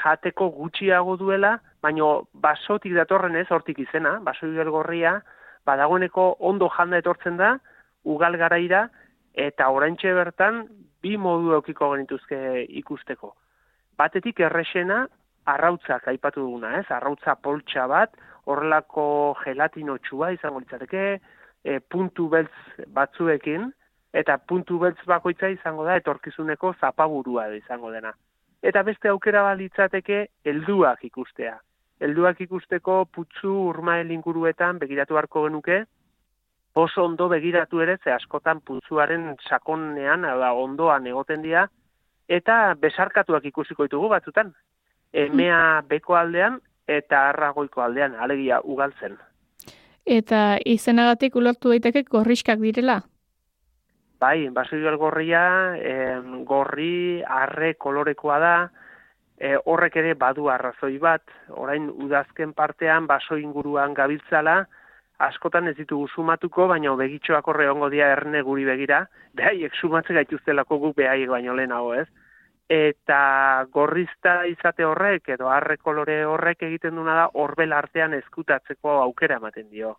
jateko 0.02 0.50
gutxiago 0.50 1.16
duela, 1.16 1.56
baino 1.82 2.26
basotik 2.34 2.94
datorren 2.96 3.36
ez, 3.36 3.46
hortik 3.50 3.78
izena, 3.78 4.18
baso 4.20 4.46
gorria, 4.70 5.20
badagoeneko 5.66 6.36
ondo 6.40 6.68
janda 6.76 6.98
etortzen 6.98 7.36
da, 7.36 7.56
ugal 8.04 8.36
garaira, 8.36 8.88
eta 9.36 9.68
oraintxe 9.70 10.12
bertan 10.16 10.64
bi 11.02 11.16
modu 11.20 11.52
eukiko 11.58 11.92
genituzke 11.92 12.38
ikusteko. 12.80 13.34
Batetik 13.96 14.40
errexena, 14.40 15.04
arrautzak 15.46 16.08
aipatu 16.10 16.42
duguna, 16.42 16.72
ez? 16.80 16.86
Arrautza 16.90 17.36
poltsa 17.36 17.86
bat, 17.86 18.16
horrelako 18.46 19.36
gelatinotxua 19.44 20.32
izango 20.34 20.62
litzateke, 20.62 21.04
e, 21.64 21.78
puntu 21.80 22.28
beltz 22.32 22.86
batzuekin, 22.96 23.70
eta 24.16 24.38
puntu 24.38 24.78
beltz 24.82 25.04
bakoitza 25.06 25.50
izango 25.52 25.84
da 25.84 25.96
etorkizuneko 26.00 26.74
zapaburua 26.80 27.48
izango 27.54 27.92
dena. 27.92 28.14
Eta 28.62 28.82
beste 28.82 29.12
aukera 29.12 29.42
balitzateke 29.46 30.26
helduak 30.44 31.04
ikustea. 31.04 31.58
Helduak 32.00 32.40
ikusteko 32.44 33.04
putzu 33.12 33.52
urmael 33.70 34.10
inguruetan 34.10 34.80
begiratu 34.80 35.18
harko 35.20 35.44
genuke, 35.46 35.84
oso 36.76 37.04
ondo 37.04 37.28
begiratu 37.28 37.80
ere, 37.80 37.96
ze 38.04 38.12
askotan 38.12 38.60
putzuaren 38.60 39.34
sakonean, 39.48 40.22
da 40.22 40.52
ondoan 40.52 41.06
egoten 41.06 41.42
dira, 41.42 41.64
eta 42.28 42.74
besarkatuak 42.80 43.46
ikusiko 43.48 43.86
ditugu 43.88 44.10
batzutan. 44.12 44.52
Emea 45.12 45.82
beko 45.88 46.18
aldean 46.20 46.60
eta 46.86 47.30
arragoiko 47.30 47.80
aldean, 47.80 48.14
alegia 48.20 48.60
ugaltzen. 48.64 49.16
Eta 50.04 50.58
izenagatik 50.64 51.36
ulertu 51.40 51.72
daiteke 51.72 52.04
gorriskak 52.10 52.60
direla? 52.60 53.00
Bai, 54.20 54.48
basoio 54.52 54.92
gorria, 55.00 55.76
eh, 55.76 56.20
gorri, 56.44 57.22
arre 57.22 57.74
kolorekoa 57.74 58.38
da, 58.38 58.56
eh, 59.38 59.56
horrek 59.64 59.96
ere 59.96 60.14
badu 60.14 60.48
arrazoi 60.48 60.98
bat, 60.98 61.22
orain 61.48 61.88
udazken 61.90 62.52
partean 62.52 63.06
baso 63.06 63.36
inguruan 63.36 63.94
gabiltzala, 63.94 64.66
askotan 65.18 65.68
ez 65.68 65.76
ditugu 65.78 66.08
sumatuko, 66.12 66.66
baina 66.68 66.94
begitxoak 66.96 67.48
horre 67.48 67.68
ongo 67.70 67.88
dia 67.92 68.10
erne 68.12 68.42
guri 68.44 68.64
begira, 68.68 69.06
behaiek 69.34 69.74
sumatze 69.80 70.14
gaituztelako 70.14 70.78
guk 70.78 70.96
behaiek 70.96 71.30
baino 71.30 71.54
lehenago 71.56 71.94
ez. 71.94 72.06
Eta 72.68 73.66
gorrizta 73.72 74.40
izate 74.50 74.84
horrek, 74.84 75.28
edo 75.36 75.48
arre 75.48 75.76
kolore 75.78 76.24
horrek 76.26 76.64
egiten 76.66 76.96
duna 76.98 77.14
da, 77.14 77.26
horbel 77.34 77.72
artean 77.72 78.14
eskutatzeko 78.18 78.98
aukera 79.04 79.38
ematen 79.38 79.70
dio. 79.70 79.94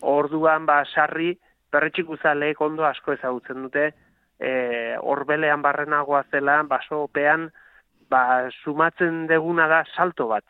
Orduan, 0.00 0.64
ba, 0.66 0.82
sarri, 0.88 1.34
berretxik 1.72 2.08
uzaleek 2.08 2.60
ondo 2.64 2.86
asko 2.88 3.12
ezagutzen 3.12 3.60
dute, 3.66 3.90
e, 4.40 4.50
orbelean 5.00 5.62
barrenagoa 5.62 6.22
zela, 6.32 6.62
baso 6.62 7.04
opean, 7.04 7.50
ba, 8.08 8.48
sumatzen 8.64 9.26
deguna 9.28 9.68
da 9.68 9.82
salto 9.94 10.30
bat. 10.32 10.46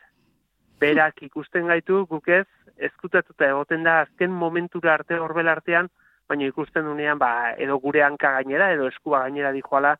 Berak 0.79 1.19
ikusten 1.27 1.67
gaitu, 1.67 2.05
guk 2.07 2.29
ez, 2.31 2.45
ezkutatuta 2.87 3.49
egoten 3.49 3.83
da 3.83 4.01
azken 4.05 4.31
momentura 4.31 4.93
arte 4.93 5.19
orbel 5.19 5.47
artean, 5.51 5.89
baina 6.29 6.47
ikusten 6.49 6.85
dunean, 6.85 7.17
ba, 7.19 7.55
edo 7.57 7.79
gure 7.81 8.03
hanka 8.05 8.35
gainera, 8.37 8.71
edo 8.73 8.87
eskua 8.87 9.23
gainera 9.25 9.51
dijoala, 9.55 9.95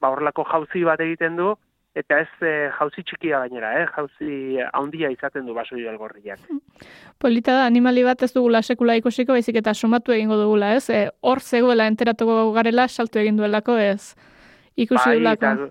ba, 0.00 0.10
horlako 0.10 0.46
jauzi 0.50 0.84
bat 0.88 1.00
egiten 1.04 1.36
du, 1.36 1.52
eta 1.94 2.18
ez 2.24 2.30
e, 2.42 2.52
jauzi 2.78 3.04
txikia 3.06 3.44
gainera, 3.44 3.70
eh? 3.80 3.84
jauzi 3.94 4.58
handia 4.72 5.10
izaten 5.12 5.46
du 5.46 5.54
baso 5.54 5.76
gorriak. 5.98 6.40
Polita 7.22 7.52
da, 7.52 7.66
animali 7.66 8.02
bat 8.02 8.22
ez 8.22 8.32
dugula 8.32 8.62
sekula 8.62 8.96
ikusiko, 8.96 9.32
baizik 9.32 9.56
eta 9.56 9.74
somatu 9.74 10.12
egingo 10.12 10.36
dugula, 10.36 10.74
ez? 10.74 10.88
E, 10.90 11.10
hor 11.22 11.40
zegoela 11.40 11.86
enteratuko 11.86 12.52
garela, 12.52 12.88
saltu 12.88 13.18
egin 13.18 13.36
duelako, 13.36 13.76
ez? 13.78 14.14
Ikusi 14.76 15.04
bai, 15.04 15.18
dugulako. 15.18 15.70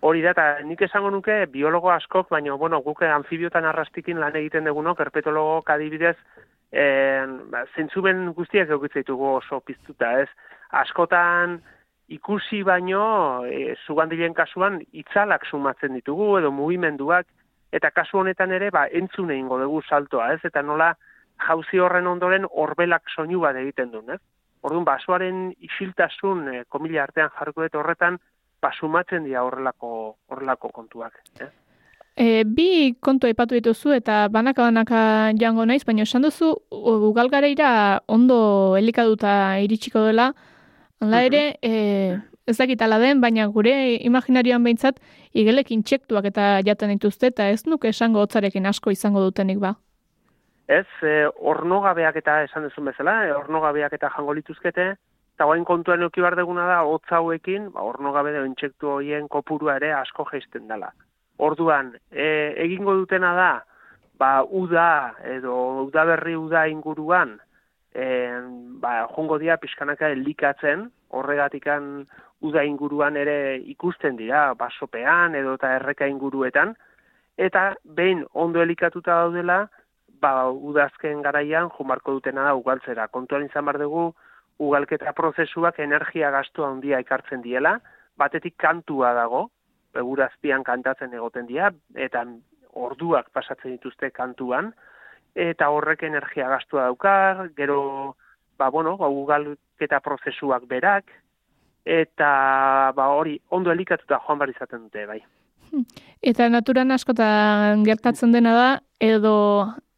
Hori 0.00 0.20
da, 0.22 0.30
eta 0.30 0.44
nik 0.62 0.82
esango 0.86 1.10
nuke 1.10 1.46
biologo 1.50 1.90
askok, 1.90 2.28
baina, 2.30 2.54
bueno, 2.54 2.78
guke 2.84 3.08
anfibiotan 3.10 3.64
arrastikin 3.66 4.20
lan 4.22 4.36
egiten 4.38 4.68
duguno, 4.68 4.94
kerpetologo 4.94 5.62
kadibidez, 5.66 6.16
en, 6.70 7.40
ba, 7.50 7.64
zentzuben 7.74 8.28
guztiak 8.36 8.70
egutzitugu 8.76 9.32
oso 9.40 9.58
piztuta, 9.66 10.12
ez? 10.22 10.28
Askotan, 10.78 11.58
ikusi 12.08 12.62
baino 12.64 13.44
e, 13.44 13.74
zugandilen 13.86 14.34
kasuan 14.34 14.80
itzalak 14.96 15.44
sumatzen 15.46 15.92
ditugu 15.98 16.38
edo 16.38 16.50
mugimenduak 16.52 17.26
eta 17.72 17.90
kasu 17.92 18.22
honetan 18.22 18.52
ere 18.56 18.70
ba 18.72 18.86
entzune 18.88 19.36
eingo 19.36 19.58
dugu 19.60 19.82
saltoa, 19.82 20.32
ez? 20.32 20.40
Eta 20.44 20.62
nola 20.62 20.94
jauzi 21.46 21.78
horren 21.78 22.08
ondoren 22.08 22.48
horbelak 22.48 23.12
soinu 23.14 23.40
bat 23.44 23.56
egiten 23.60 23.92
du, 23.92 24.02
ez? 24.08 24.20
Orduan 24.64 24.88
basoaren 24.88 25.52
isiltasun 25.68 26.48
e, 26.54 26.64
komila 26.68 27.04
artean 27.04 27.30
jarriko 27.36 27.66
dut 27.66 27.76
horretan 27.82 28.18
ba 28.62 28.72
sumatzen 28.72 29.24
dira 29.24 29.44
horrelako 29.46 30.16
horrelako 30.28 30.68
kontuak, 30.74 31.18
ez? 31.40 31.50
E, 32.18 32.42
bi 32.42 32.96
kontu 33.00 33.28
aipatu 33.28 33.54
dituzu 33.54 33.92
eta 33.94 34.26
banaka 34.28 34.64
banaka 34.66 35.00
jango 35.38 35.64
naiz, 35.64 35.84
baina 35.86 36.02
esan 36.02 36.26
duzu 36.26 36.50
ugalgareira 36.70 38.00
ondo 38.08 38.76
elikaduta 38.76 39.60
iritsiko 39.62 40.02
dela, 40.02 40.32
Hala 41.00 41.20
ere, 41.22 41.42
e, 41.62 42.18
ez 42.50 42.56
dakit 42.58 42.80
ala 42.82 42.98
den, 42.98 43.20
baina 43.22 43.46
gure 43.54 43.72
imaginarioan 44.08 44.64
behintzat, 44.66 44.96
igelek 45.30 45.70
intsektuak 45.70 46.26
eta 46.32 46.56
jaten 46.66 46.90
dituzte, 46.96 47.30
eta 47.30 47.46
ez 47.54 47.62
nuke 47.70 47.92
esango 47.92 48.24
hotzarekin 48.24 48.66
asko 48.66 48.90
izango 48.90 49.22
dutenik 49.22 49.60
ba. 49.62 49.76
Ez, 50.66 50.88
e, 51.06 51.28
ornogabeak 51.52 52.18
eta 52.18 52.40
esan 52.48 52.66
duzun 52.66 52.90
bezala, 52.90 53.14
e, 53.28 53.30
ornogabeak 53.36 53.94
eta 53.94 54.10
jango 54.16 54.34
lituzkete, 54.40 54.88
eta 55.38 55.46
guain 55.46 55.62
kontuan 55.62 56.02
euki 56.02 56.18
bar 56.18 56.34
deguna 56.34 56.64
da, 56.66 56.80
hotza 56.82 57.20
hauekin, 57.20 57.68
ba, 57.70 57.84
ornogabe 57.86 58.32
da 58.34 58.40
intsektu 58.42 58.88
horien 58.96 59.28
kopurua 59.30 59.76
ere 59.78 59.92
asko 59.94 60.24
geisten 60.26 60.66
dela. 60.66 60.88
Orduan, 61.38 61.92
e, 62.10 62.26
egingo 62.64 62.96
dutena 62.98 63.30
da, 63.38 63.52
ba, 64.18 64.32
uda, 64.42 64.88
edo 65.36 65.54
udaberri 65.84 66.34
uda 66.34 66.64
inguruan, 66.66 67.36
en, 67.94 68.50
ba, 68.82 69.06
jongo 69.14 69.38
dira 69.38 69.60
pixkanaka 69.62 70.10
elikatzen, 70.16 70.88
horregatikan 71.14 72.08
uda 72.42 72.66
inguruan 72.66 73.14
ere 73.16 73.62
ikusten 73.78 74.18
dira, 74.18 74.56
basopean 74.58 75.38
edo 75.38 75.54
eta 75.54 75.76
erreka 75.78 76.10
inguruetan, 76.10 76.74
eta 77.38 77.76
behin 77.84 78.26
ondo 78.34 78.58
elikatuta 78.66 79.22
daudela, 79.22 79.68
ba, 80.18 80.50
udazken 80.50 81.22
garaian 81.22 81.70
jumarko 81.78 82.18
dutena 82.18 82.50
da 82.50 82.58
ugaltzera. 82.58 83.06
Kontuan 83.06 83.46
izan 83.46 83.70
bar 83.70 83.78
dugu, 83.78 84.10
ugalketa 84.58 85.12
prozesuak 85.16 85.78
energia 85.78 86.30
gastu 86.34 86.64
handia 86.66 86.98
ekartzen 87.04 87.42
diela, 87.42 87.78
batetik 88.18 88.56
kantua 88.58 89.12
dago, 89.14 89.48
begurazpian 89.94 90.64
kantatzen 90.66 91.14
egoten 91.14 91.46
dira, 91.46 91.70
eta 91.94 92.24
orduak 92.78 93.30
pasatzen 93.34 93.76
dituzte 93.76 94.10
kantuan, 94.14 94.72
eta 95.38 95.70
horrek 95.70 96.02
energia 96.08 96.48
gastua 96.50 96.88
daukar, 96.88 97.48
gero, 97.56 98.16
ba, 98.58 98.70
bueno, 98.70 98.96
ba, 98.98 99.08
ugalketa 99.08 100.00
prozesuak 100.04 100.66
berak, 100.68 101.10
eta 101.88 102.92
ba, 102.94 103.10
hori 103.16 103.38
ondo 103.54 103.72
elikatuta 103.72 104.20
joan 104.26 104.38
bar 104.42 104.50
izaten 104.52 104.88
dute, 104.88 105.06
bai. 105.06 105.20
Eta 106.24 106.48
naturan 106.48 106.90
askotan 106.92 107.84
gertatzen 107.86 108.32
dena 108.32 108.54
da, 108.56 108.68
edo 109.00 109.34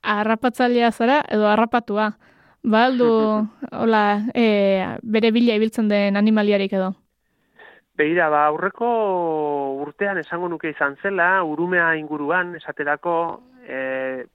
arrapatzailea 0.03 0.91
zara, 0.93 1.21
edo 1.29 1.49
arrapatua. 1.49 2.13
Ba, 2.63 2.85
aldu, 2.87 3.49
hola, 3.83 4.27
e, 4.35 4.97
bere 5.03 5.31
bila 5.33 5.57
ibiltzen 5.57 5.89
den 5.89 6.17
animaliarik 6.17 6.73
edo? 6.77 6.93
Beira, 7.97 8.29
ba, 8.33 8.47
aurreko 8.49 8.89
urtean 9.81 10.21
esango 10.21 10.49
nuke 10.49 10.71
izan 10.73 10.97
zela, 11.03 11.43
urumea 11.45 11.95
inguruan, 11.97 12.55
esaterako, 12.57 13.15
e, 13.65 14.27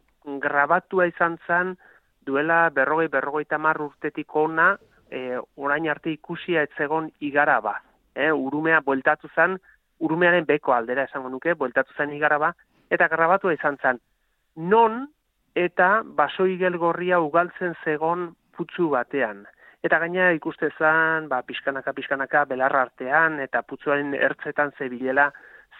grabatua 0.41 1.07
izan 1.07 1.37
zen 1.47 1.75
duela 2.25 2.69
berrogei 2.73 3.07
berrogei 3.13 3.45
tamar 3.45 3.79
urtetik 3.81 4.35
ona 4.35 4.75
e, 5.11 5.37
orain 5.55 5.87
arte 5.89 6.11
ikusia 6.11 6.65
etzegon 6.65 7.11
igara 7.21 7.59
ba. 7.61 7.75
E, 8.15 8.31
urumea 8.31 8.81
bueltatu 8.81 9.29
zen, 9.35 9.59
urumearen 9.99 10.45
beko 10.45 10.73
aldera 10.73 11.05
esango 11.05 11.29
nuke, 11.29 11.53
bueltatu 11.53 11.93
zen 11.97 12.13
igara 12.13 12.39
ba, 12.41 12.53
eta 12.89 13.07
grabatua 13.11 13.53
izan 13.53 13.77
zen. 13.81 14.01
Non 14.55 15.05
eta 15.55 16.03
baso 16.05 16.45
gorria 16.77 17.19
ugaltzen 17.19 17.73
zegon 17.83 18.35
putzu 18.55 18.89
batean. 18.89 19.45
Eta 19.83 19.99
gaina 19.99 20.31
ikuste 20.33 20.69
zen, 20.77 21.27
ba, 21.29 21.41
pixkanaka, 21.43 21.93
pixkanaka, 21.93 22.45
belarra 22.45 22.81
artean, 22.81 23.39
eta 23.39 23.61
putzuaren 23.61 24.13
ertzetan 24.13 24.71
zebilela 24.77 25.31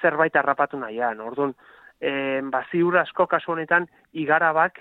zerbait 0.02 0.36
harrapatu 0.36 0.78
nahian. 0.78 1.20
Orduan, 1.22 1.56
e, 2.00 2.42
ba, 2.52 2.64
ziur 2.72 2.98
asko 2.98 3.26
kasu 3.28 3.52
honetan 3.52 3.88
igarabak 4.14 4.80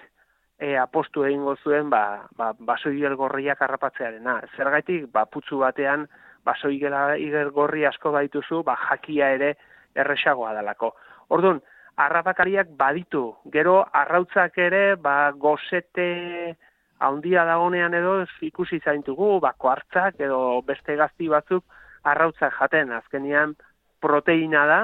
e, 0.59 0.77
apostu 0.77 1.25
egingo 1.25 1.57
zuen 1.57 1.91
ba, 1.91 2.29
ba, 2.37 2.53
baso 2.59 2.91
gorriak 3.17 3.63
harrapatzearena. 3.63 4.43
Zergaitik, 4.57 5.11
ba, 5.11 5.25
putzu 5.25 5.59
batean 5.59 6.07
baso 6.45 6.69
igel 6.69 7.51
gorri 7.51 7.87
asko 7.87 8.13
baituzu, 8.13 8.63
ba, 8.63 8.77
jakia 8.91 9.31
ere 9.31 9.55
erresagoa 9.95 10.53
dalako. 10.53 10.95
Orduan, 11.31 11.63
arrapakariak 11.97 12.75
baditu, 12.79 13.35
gero 13.53 13.85
arrautzak 13.93 14.59
ere, 14.59 14.97
ba, 14.97 15.31
gozete 15.33 16.57
haundia 16.99 17.45
dagonean 17.45 17.95
edo 17.95 18.17
ikusi 18.43 18.81
zaintugu, 18.81 19.39
bako 19.41 19.71
hartzak 19.71 20.21
edo 20.21 20.61
beste 20.67 20.97
gazti 20.97 21.29
batzuk 21.29 21.65
arrautzak 22.05 22.55
jaten, 22.59 22.93
azkenian 22.93 23.55
proteina 24.01 24.67
da, 24.67 24.81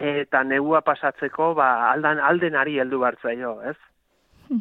eta 0.00 0.42
negua 0.44 0.82
pasatzeko 0.86 1.54
ba, 1.54 1.90
aldan, 1.92 2.20
aldenari 2.20 2.78
heldu 2.80 3.00
bartzaio, 3.04 3.58
ez? 3.72 3.76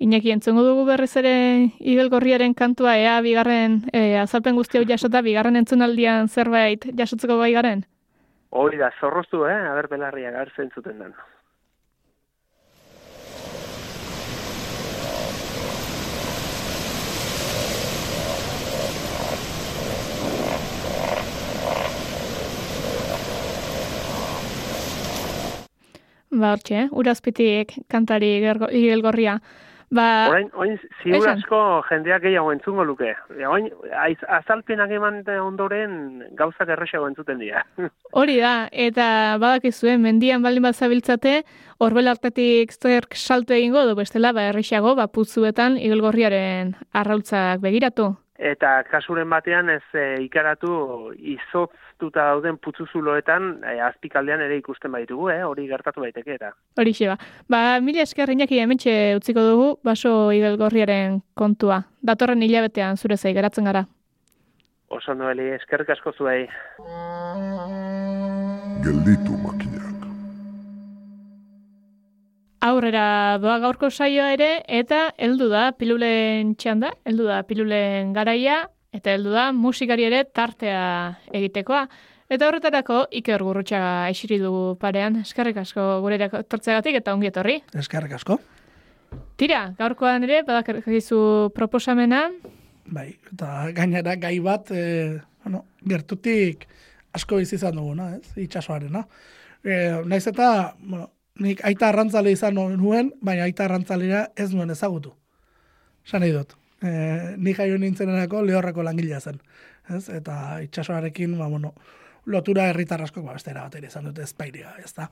Iñaki, 0.00 0.30
entzungu 0.32 0.62
dugu 0.64 0.86
berriz 0.88 1.12
ere 1.20 1.32
igelgorriaren 1.76 2.54
kantua, 2.56 2.94
ea 2.96 3.18
bigarren, 3.20 3.82
e, 3.92 4.16
azalpen 4.16 4.56
guzti 4.56 4.80
hau 4.80 4.86
jasota, 4.88 5.20
bigarren 5.20 5.60
entzunaldian 5.60 6.30
zerbait 6.32 6.86
jasotzeko 6.96 7.36
gai 7.42 7.52
garen? 7.52 7.84
Hoi 8.50 8.76
da, 8.78 8.90
zorroztu, 9.00 9.44
eh? 9.46 9.58
Aber 9.70 9.86
belarriak 9.86 10.34
hartzen 10.34 10.72
zuten 10.74 10.98
den. 10.98 11.14
Ba, 26.30 26.52
hortxe, 26.54 26.88
urazpitik 26.90 27.76
kantari 27.90 28.36
igelgorria. 28.40 29.38
Ba, 29.90 30.28
orain, 30.30 30.46
orain 30.54 30.76
ziur 31.02 31.24
asko 31.32 31.60
jendeak 31.88 32.22
gehiago 32.22 32.52
entzungo 32.54 32.84
luke. 32.86 33.10
Orain, 33.34 33.66
azalpenak 34.36 34.92
eman 34.94 35.18
ondoren 35.42 35.96
gauzak 36.38 36.70
erresago 36.76 37.08
entzuten 37.10 37.42
dira. 37.42 37.64
Hori 38.20 38.38
da, 38.38 38.68
eta 38.70 39.08
badakizue, 39.42 39.96
mendian 39.98 40.46
baldin 40.46 40.68
bat 40.68 40.78
zabiltzate, 40.78 41.40
horbel 41.82 42.12
hartetik 42.12 42.70
zerk 42.70 43.18
salto 43.18 43.56
egingo 43.56 43.82
du 43.88 43.98
bestela, 43.98 44.30
ba, 44.32 44.46
erresago, 44.52 44.94
ba, 44.94 45.08
putzuetan 45.10 45.78
igelgorriaren 45.80 46.76
arrautzak 46.94 47.58
begiratu. 47.66 48.12
Eta 48.40 48.78
kasuren 48.88 49.28
batean 49.28 49.68
ez 49.68 49.82
e, 49.92 50.04
ikaratu 50.24 50.70
izotztuta 51.12 52.22
dauden 52.30 52.56
putzuzuloetan 52.64 53.50
e, 53.60 53.74
azpikaldean 53.84 54.40
ere 54.46 54.56
ikusten 54.56 54.94
baitugu, 54.96 55.28
eh? 55.28 55.42
hori 55.44 55.66
gertatu 55.68 56.00
baiteke 56.00 56.38
eta. 56.38 56.54
Hori 56.80 56.94
xe 56.96 57.10
ba. 57.10 57.18
Ba, 57.52 57.60
mila 57.84 58.00
esker 58.06 58.32
inaki 58.32 58.62
hementxe 58.62 58.94
utziko 59.18 59.44
dugu, 59.44 59.68
baso 59.84 60.32
igelgorriaren 60.32 61.20
kontua. 61.36 61.82
Datorren 62.00 62.40
hilabetean 62.46 62.96
zure 62.96 63.20
zai 63.20 63.34
geratzen 63.36 63.68
gara. 63.68 63.84
Oso 64.90 65.12
noeli, 65.14 65.52
eskerrik 65.58 65.92
asko 65.92 66.16
zuei. 66.16 66.48
Gelditu 68.88 69.36
makinak. 69.44 69.79
Aurrera 72.60 73.38
doa 73.40 73.54
gaurko 73.62 73.88
saioa 73.88 74.34
ere, 74.34 74.50
eta 74.68 75.06
heldu 75.16 75.46
da 75.48 75.70
pilulen 75.72 76.52
txanda, 76.60 76.90
heldu 77.08 77.24
da 77.24 77.38
pilulen 77.48 78.10
garaia, 78.12 78.66
eta 78.92 79.14
heldu 79.14 79.30
da 79.32 79.46
musikari 79.56 80.04
ere 80.04 80.26
tartea 80.28 80.82
egitekoa. 81.32 81.86
Eta 82.30 82.46
horretarako 82.50 83.06
Iker 83.16 83.40
Gurrutxaga 83.42 84.10
esiri 84.12 84.36
dugu 84.42 84.74
parean. 84.78 85.16
Eskerrik 85.22 85.56
asko 85.62 85.86
gure 86.04 86.18
tortzegatik 86.28 86.98
eta 87.00 87.14
ongi 87.16 87.30
etorri. 87.30 87.56
Eskerrik 87.80 88.12
asko. 88.18 88.36
Tira, 89.40 89.62
gaurkoan 89.78 90.26
ere, 90.28 90.42
badakizu 90.46 91.20
proposamena. 91.56 92.26
Bai, 92.92 93.08
eta 93.32 93.70
gainera 93.72 94.18
gai 94.20 94.34
bat, 94.44 94.68
e, 94.68 95.16
bueno, 95.46 95.64
gertutik 95.88 96.68
asko 97.16 97.40
izan 97.40 97.80
duguna, 97.80 98.10
ez? 98.18 98.36
Itxasoarena. 98.44 99.06
E, 99.64 99.80
naiz 100.04 100.26
eta, 100.28 100.50
bueno, 100.84 101.08
nik 101.40 101.64
aita 101.64 101.88
arrantzale 101.88 102.32
izan 102.34 102.54
nuen, 102.54 103.12
baina 103.20 103.46
aita 103.48 103.64
arrantzalera 103.66 104.28
ez 104.36 104.50
nuen 104.52 104.70
ezagutu. 104.70 105.14
San 106.04 106.20
nahi 106.24 106.32
dut. 106.36 106.54
E, 106.80 106.90
nik 107.36 107.58
jaio 107.58 107.78
nintzenerako 107.78 108.42
lehorrako 108.46 108.84
langilea 108.84 109.20
zen. 109.20 109.40
Ez? 109.90 110.08
Eta 110.12 110.60
itxasoarekin, 110.64 111.36
ba, 111.38 111.48
bueno, 111.48 111.74
lotura 112.26 112.68
herritar 112.70 113.02
asko, 113.02 113.22
ba, 113.22 113.34
beste 113.36 113.54
bat 113.56 113.76
izan 113.82 114.10
dute 114.10 114.22
ezpairia, 114.22 114.74
ez 114.84 114.92
da. 114.96 115.08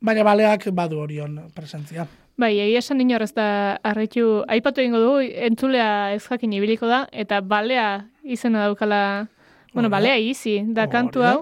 Baina 0.00 0.24
baleak 0.24 0.68
badu 0.76 1.00
horion 1.00 1.38
presentzia. 1.54 2.06
Bai, 2.36 2.58
egia 2.60 2.82
esan 2.82 3.00
inor 3.00 3.22
ez 3.24 3.32
da 3.32 3.78
arretu, 3.86 4.42
aipatu 4.52 4.84
ingo 4.84 5.00
dugu, 5.00 5.22
entzulea 5.48 6.12
ez 6.12 6.26
jakin 6.26 6.52
ibiliko 6.52 6.88
da, 6.88 7.06
eta 7.12 7.40
balea 7.40 8.08
izena 8.22 8.66
daukala, 8.66 9.28
bueno, 9.72 9.88
balea 9.88 10.18
izi, 10.20 10.58
da 10.76 10.84
kantu 10.92 11.24
hau, 11.24 11.38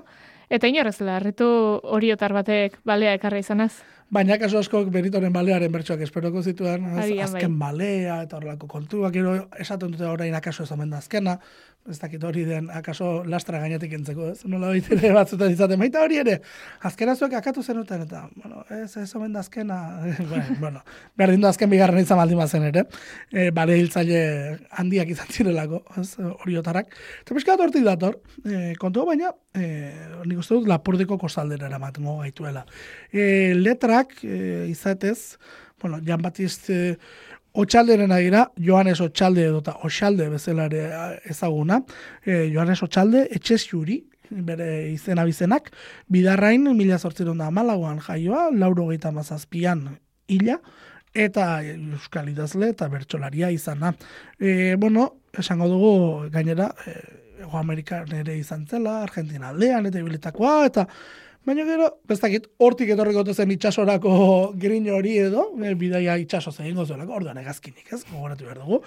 Eta 0.54 0.68
inorrez 0.70 1.00
dela, 1.00 1.16
arretu 1.18 1.46
horiotar 1.96 2.30
batek 2.36 2.76
balea 2.86 3.16
ekarra 3.18 3.40
izanaz. 3.42 3.72
Baina 4.10 4.36
kaso 4.38 4.58
asko 4.60 4.84
beritoren 4.92 5.32
balearen 5.32 5.72
bertsoak 5.72 6.02
esperoko 6.04 6.42
zituen, 6.42 6.84
azken 6.98 7.58
bai. 7.58 7.70
balea 7.70 8.22
eta 8.26 8.36
horrelako 8.36 8.68
kontuak, 8.68 9.16
esaten 9.58 9.94
dute 9.94 10.06
orain 10.06 10.34
akaso 10.34 10.64
ez 10.64 10.72
omen 10.72 10.90
da 10.90 10.98
azkena, 10.98 11.38
ez 11.90 11.98
dakit 12.00 12.22
hori 12.24 12.44
den 12.48 12.70
akaso 12.72 13.08
lastra 13.28 13.58
gainetik 13.60 13.92
entzeko, 13.92 14.30
ez? 14.32 14.44
Nola 14.48 14.70
ere 14.76 15.10
batzutan 15.12 15.52
izaten, 15.52 15.80
baita 15.80 16.00
hori 16.04 16.20
ere, 16.22 16.38
azkena 16.88 17.12
zuek 17.16 17.34
akatu 17.36 17.62
zenuten, 17.62 18.06
eta, 18.06 18.22
bueno, 18.40 18.62
ez, 18.72 18.96
ez 19.02 19.08
omen 19.18 19.34
da 19.36 19.42
azkena, 19.44 19.78
bai, 20.30 20.42
bueno, 20.60 20.80
berdin 21.20 21.44
da 21.44 21.50
azken 21.52 21.72
bigarren 21.72 22.00
izan 22.00 22.20
baldin 22.20 22.40
bazen 22.40 22.64
ere, 22.70 22.86
e, 23.32 23.50
bale 23.56 23.76
hiltzaile 23.80 24.22
handiak 24.80 25.12
izan 25.12 25.32
zirelako, 25.32 25.82
ez, 26.00 26.08
hori 26.44 26.56
otarak. 26.60 26.94
Eta 27.20 27.36
pixka 27.36 27.58
hortik 27.60 27.84
dator, 27.84 28.16
e, 28.44 28.72
kontu 28.80 29.04
baina, 29.08 29.34
e, 29.52 29.66
nik 30.24 30.40
uste 30.40 30.56
dut 30.56 30.70
lapurdiko 30.70 31.20
kostaldera 31.20 31.68
eramatengo 31.68 32.16
gaituela. 32.22 32.64
E, 33.12 33.52
letrak, 33.94 34.24
e, 34.24 34.66
izatez, 34.68 35.38
bueno, 35.80 36.00
Jan 36.04 36.22
Batist 36.22 36.70
e, 36.70 36.98
Otxalderen 37.52 38.10
agira, 38.10 38.50
Joanes 38.58 39.00
Otxalde 39.00 39.44
edo 39.46 39.60
eta 39.60 39.76
Otxalde 39.84 40.28
bezalare 40.28 41.20
ezaguna. 41.24 41.84
E, 42.24 42.50
Joanes 42.52 42.82
Otxalde, 42.82 43.28
etxez 43.30 43.68
juri, 43.68 44.04
bere 44.30 44.90
izena 44.90 45.24
bizenak, 45.24 45.70
bidarrain 46.08 46.64
mila 46.74 46.98
zortziron 46.98 47.38
da 47.38 47.46
amalagoan 47.46 48.00
jaioa, 48.00 48.48
lauro 48.50 48.88
gehieta 48.88 49.12
mazazpian 49.12 49.86
ila, 50.26 50.58
eta 51.14 51.62
euskal 51.62 52.28
idazle 52.28 52.72
eta 52.74 52.88
bertxolaria 52.88 53.52
izana. 53.54 53.94
E, 54.40 54.74
bueno, 54.74 55.20
esango 55.38 55.68
dugu 55.68 56.30
gainera, 56.34 56.72
e, 56.86 57.22
Ego 57.44 57.58
Amerikan 57.58 58.08
ere 58.14 58.38
izan 58.38 58.62
zela, 58.66 59.02
Argentina 59.02 59.50
aldean, 59.50 59.86
eta 59.86 60.00
ibilitakoa, 60.00 60.64
eta 60.66 60.86
Baina 61.44 61.64
gero, 61.68 61.90
bestakit, 62.08 62.46
hortik 62.64 62.88
etorriko 62.94 63.24
zen 63.34 63.50
itxasorako 63.52 64.12
grin 64.60 64.86
hori 64.88 65.18
edo, 65.20 65.50
e, 65.60 65.74
bidaia 65.76 66.16
itxaso 66.16 66.52
zein 66.52 66.76
gozuelako, 66.76 67.18
orduan 67.18 67.40
egazkinik, 67.42 67.90
ez, 67.92 68.04
gogoratu 68.08 68.46
behar 68.46 68.62
dugu. 68.62 68.78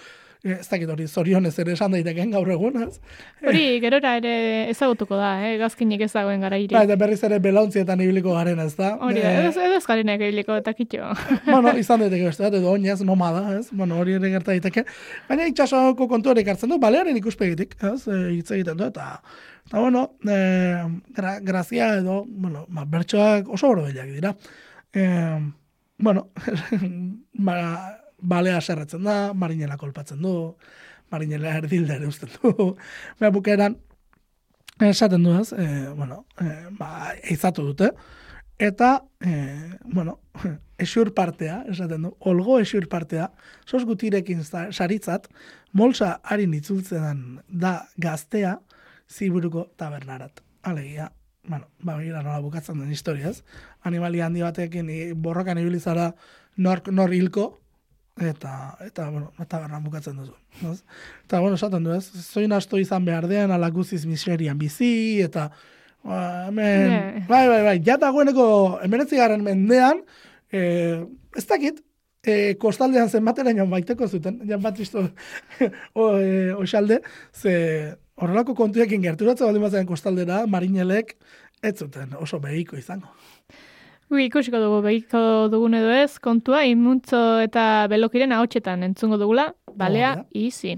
E, 0.42 0.56
ez 0.56 0.66
dakit 0.70 0.90
hori 0.90 1.06
zorionez 1.06 1.54
ere 1.62 1.76
esan 1.78 1.94
daiteken 1.94 2.32
gaur 2.34 2.50
egun, 2.50 2.80
ez? 2.88 2.98
Hori, 3.46 3.62
gerora 3.84 4.16
ere 4.18 4.34
ezagutuko 4.72 5.20
da, 5.20 5.36
eh? 5.46 5.52
gazkinik 5.62 6.02
ez 6.08 6.12
dagoen 6.16 6.42
gara 6.42 6.58
iri. 6.58 6.74
Ba, 6.74 6.82
eta 6.88 6.98
berriz 6.98 7.20
ere 7.30 7.38
belauntietan 7.44 8.02
ibiliko 8.02 8.34
garen, 8.34 8.62
ez 8.66 8.74
da? 8.78 8.96
Hori, 9.06 9.22
e, 9.22 9.34
edo, 9.44 9.52
edo 9.68 9.78
ez 9.78 10.16
ibiliko 10.16 10.58
eta 10.58 10.74
kitxo. 10.74 11.12
bueno, 11.52 11.76
izan 11.78 12.02
daiteke 12.06 12.32
beste, 12.32 12.50
edo 12.50 12.72
oinez, 12.72 13.04
nomada, 13.06 13.44
ez? 13.60 13.68
Bueno, 13.72 14.00
hori 14.02 14.18
ere 14.18 14.34
gerta 14.34 14.56
daiteke. 14.56 14.86
Baina 15.30 15.46
itxasoko 15.46 16.10
kontu 16.10 16.34
hori 16.34 16.46
hartzen 16.50 16.74
du, 16.74 16.82
balearen 16.82 17.22
ikuspegitik, 17.22 17.78
ez? 17.84 18.08
E, 18.08 18.24
hitz 18.40 18.50
egiten 18.50 18.82
du, 18.82 18.90
eta 18.90 19.20
Eta, 19.68 19.80
bueno, 19.80 20.16
e, 20.24 21.02
gra, 21.10 21.40
grazia 21.42 21.96
edo, 21.98 22.24
bueno, 22.26 22.66
ba, 22.70 22.86
bertsoak 22.86 23.50
oso 23.50 23.68
boro 23.68 23.86
dira. 23.88 24.36
E, 24.94 25.04
bueno, 25.98 26.30
ba, 27.34 28.00
balea 28.18 28.62
serratzen 28.62 29.04
da, 29.04 29.34
marinela 29.34 29.76
kolpatzen 29.78 30.22
du, 30.24 30.56
marinela 31.12 31.58
erdilde 31.60 31.98
ere 32.00 32.08
usten 32.08 32.32
du. 32.38 32.78
Baina 33.20 33.34
bukeran, 33.36 33.76
esaten 34.80 35.28
du 35.28 35.36
ez, 35.36 35.52
e, 35.52 35.90
bueno, 35.90 36.24
e, 36.40 36.72
ba, 36.80 37.12
eizatu 37.24 37.68
dute. 37.68 37.92
Eta, 38.58 39.04
e, 39.20 39.76
bueno, 39.84 40.22
esur 40.80 41.12
partea, 41.14 41.66
esaten 41.68 42.08
du, 42.08 42.16
olgo 42.20 42.62
esur 42.64 42.88
partea, 42.88 43.34
sos 43.66 43.84
gutirekin 43.84 44.48
saritzat, 44.48 45.28
molsa 45.74 46.22
harin 46.24 46.56
itzultzen 46.56 47.42
da 47.52 47.82
gaztea, 48.00 48.62
ziburuko 49.10 49.70
tabernarat. 49.76 50.42
Alegia, 50.64 51.12
bueno, 51.48 51.68
ba, 51.80 51.98
gira 52.02 52.22
nola 52.24 52.40
bukatzen 52.44 52.80
den 52.80 52.92
historiaz. 52.92 53.44
Animalia 53.84 54.28
handi 54.28 54.44
batekin 54.44 54.90
borrokan 55.22 55.58
ibilizara 55.62 56.12
nor, 56.58 56.82
nor 56.92 57.14
hilko, 57.14 57.48
eta, 58.20 58.78
eta, 58.86 59.10
bueno, 59.10 59.32
tabernan 59.48 59.84
bukatzen 59.84 60.18
duzu. 60.18 60.34
Ez? 60.72 60.84
Eta, 61.26 61.40
bueno, 61.40 61.56
esaten 61.56 61.84
du, 61.84 61.94
ez? 61.96 62.10
Zoin 62.26 62.54
asto 62.54 62.80
izan 62.82 63.06
behar 63.06 63.28
den, 63.30 63.52
alaguziz 63.52 64.06
miserian 64.06 64.58
bizi, 64.60 65.22
eta, 65.24 65.50
ba, 66.04 66.48
hemen, 66.48 67.24
bai, 67.30 67.46
bai, 67.48 67.62
bai, 67.70 67.78
jata 67.86 68.12
gueneko, 68.16 68.48
emeretzi 68.86 69.20
garen 69.22 69.46
mendean, 69.46 70.02
e, 70.52 71.04
ez 71.38 71.46
dakit, 71.48 71.80
e, 72.26 72.56
kostaldean 72.60 73.10
zenbatera 73.10 73.54
baiteko 73.70 74.08
zuten, 74.08 74.42
jan 74.50 74.62
bat 74.62 74.80
isto, 74.80 75.06
o, 75.94 76.12
e, 76.18 76.52
oxalde, 76.58 77.02
ze, 77.32 77.96
horrelako 78.18 78.56
kontuekin 78.58 79.04
gerturatzen 79.06 79.48
baldin 79.48 79.66
bazen 79.68 79.88
kostaldera, 79.90 80.46
marinelek 80.50 81.16
ez 81.64 81.76
zuten 81.78 82.16
oso 82.20 82.40
behiko 82.42 82.78
izango. 82.78 83.12
Ui, 84.08 84.24
ikusiko 84.30 84.60
dugu, 84.62 84.80
behiko 84.86 85.22
dugun 85.52 85.76
edo 85.76 85.92
ez, 85.92 86.16
kontua, 86.24 86.62
imuntzo 86.64 87.20
eta 87.44 87.88
belokiren 87.92 88.32
ahotsetan 88.32 88.86
entzungo 88.88 89.20
dugula, 89.20 89.50
balea, 89.76 90.14
oh, 90.22 90.28
izi. 90.48 90.78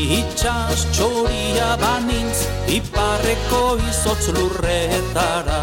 Itxas 0.00 0.86
txoria 0.96 1.74
banintz, 1.76 2.46
iparreko 2.72 3.76
izotz 3.84 4.30
lurretara. 4.32 5.60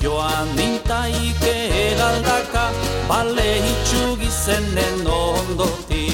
Joan 0.00 0.54
nintaike 0.56 1.52
egaldaka, 1.82 2.64
bale 3.10 3.50
itxugi 3.72 4.30
zenen 4.32 5.04
ondoti. 5.04 6.06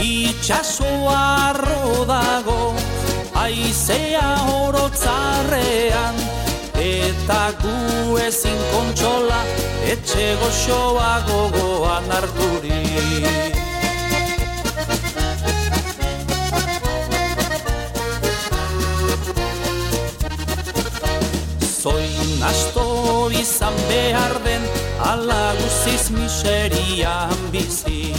Itxasoa 0.00 1.20
arro 1.50 2.06
dago, 2.08 2.72
aizea 3.44 4.24
orotzarrean. 4.56 6.24
Eta 6.88 7.42
gu 7.60 8.16
ezin 8.24 8.58
kontxola, 8.72 9.44
etxe 9.92 10.32
goxoa 10.40 11.14
gogoan 11.28 12.12
ardurik 12.22 13.57
Asto 22.42 23.30
izan 23.34 23.74
behar 23.88 24.38
den 24.44 24.62
Ala 25.02 25.54
guziz 25.58 26.10
miserian 26.10 27.34
bizi. 27.50 28.14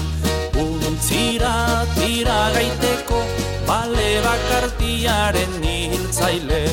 Untzira 0.59 1.85
tira 1.95 2.49
gaiteko 2.55 3.21
Bale 3.67 4.09
bakartiaren 4.25 5.55
niltzaile 5.63 6.65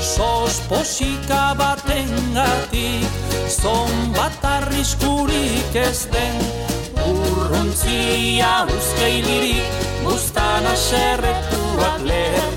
Sos 0.00 0.60
posika 0.68 1.54
baten 1.56 2.12
gati 2.36 3.00
Zon 3.48 4.12
bat 4.16 4.44
arriskurik 4.44 5.74
ez 5.74 6.04
den. 6.12 6.36
Urruntzia 7.08 8.52
uzkeilirik 8.76 9.82
Bustana 10.04 10.76
serretuak 10.76 12.04
leherturik 12.04 12.49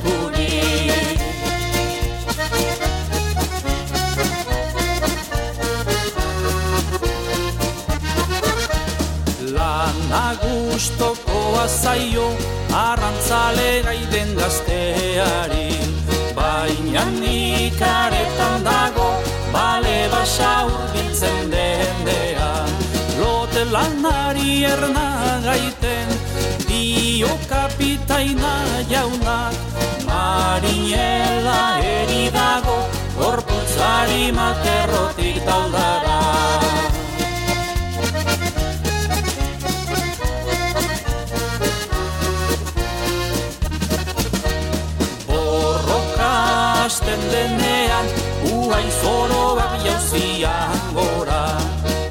Agustoko 10.34 11.40
azaio 11.62 12.26
arrantzale 12.74 13.84
gaiden 13.86 14.32
gazteari. 14.38 15.68
Baina 16.38 17.04
nik 17.20 17.82
aretan 17.90 18.66
dago 18.66 19.10
bale 19.54 20.10
basa 20.14 20.54
urbiltzen 20.72 21.52
dendea 21.54 22.50
Lote 23.20 23.66
lanari 23.76 24.64
erna 24.72 25.06
gaiten 25.46 26.10
dio 26.66 27.30
kapitaina 27.52 28.56
jaunak 28.90 29.54
Marinela 30.10 31.62
eri 31.94 32.26
dago 32.40 32.80
gorputzari 33.20 34.32
materrotik 34.42 35.46
daldara 35.46 36.63
Uain 48.74 48.90
zoroak 48.90 49.74
jauzian 49.86 50.80
gora 50.96 51.44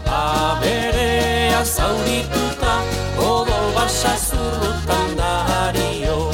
Aberea 0.07 1.65
zaurituta 1.65 2.75
Odol 3.19 3.73
basa 3.75 4.13
zurrutan 4.15 5.17
dario. 5.19 6.31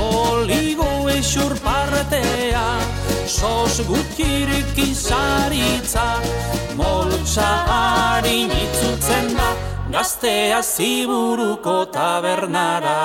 Oligo 0.00 0.88
eixur 1.12 1.52
partea 1.60 2.64
Sos 3.28 3.82
gutirik 3.90 4.72
izaritza. 4.88 6.06
Moltsa 6.80 7.50
harin 7.68 8.48
itzutzen 8.48 9.34
da 9.36 9.52
Gaztea 9.92 10.62
ziburuko 10.64 11.76
tabernara 11.92 12.96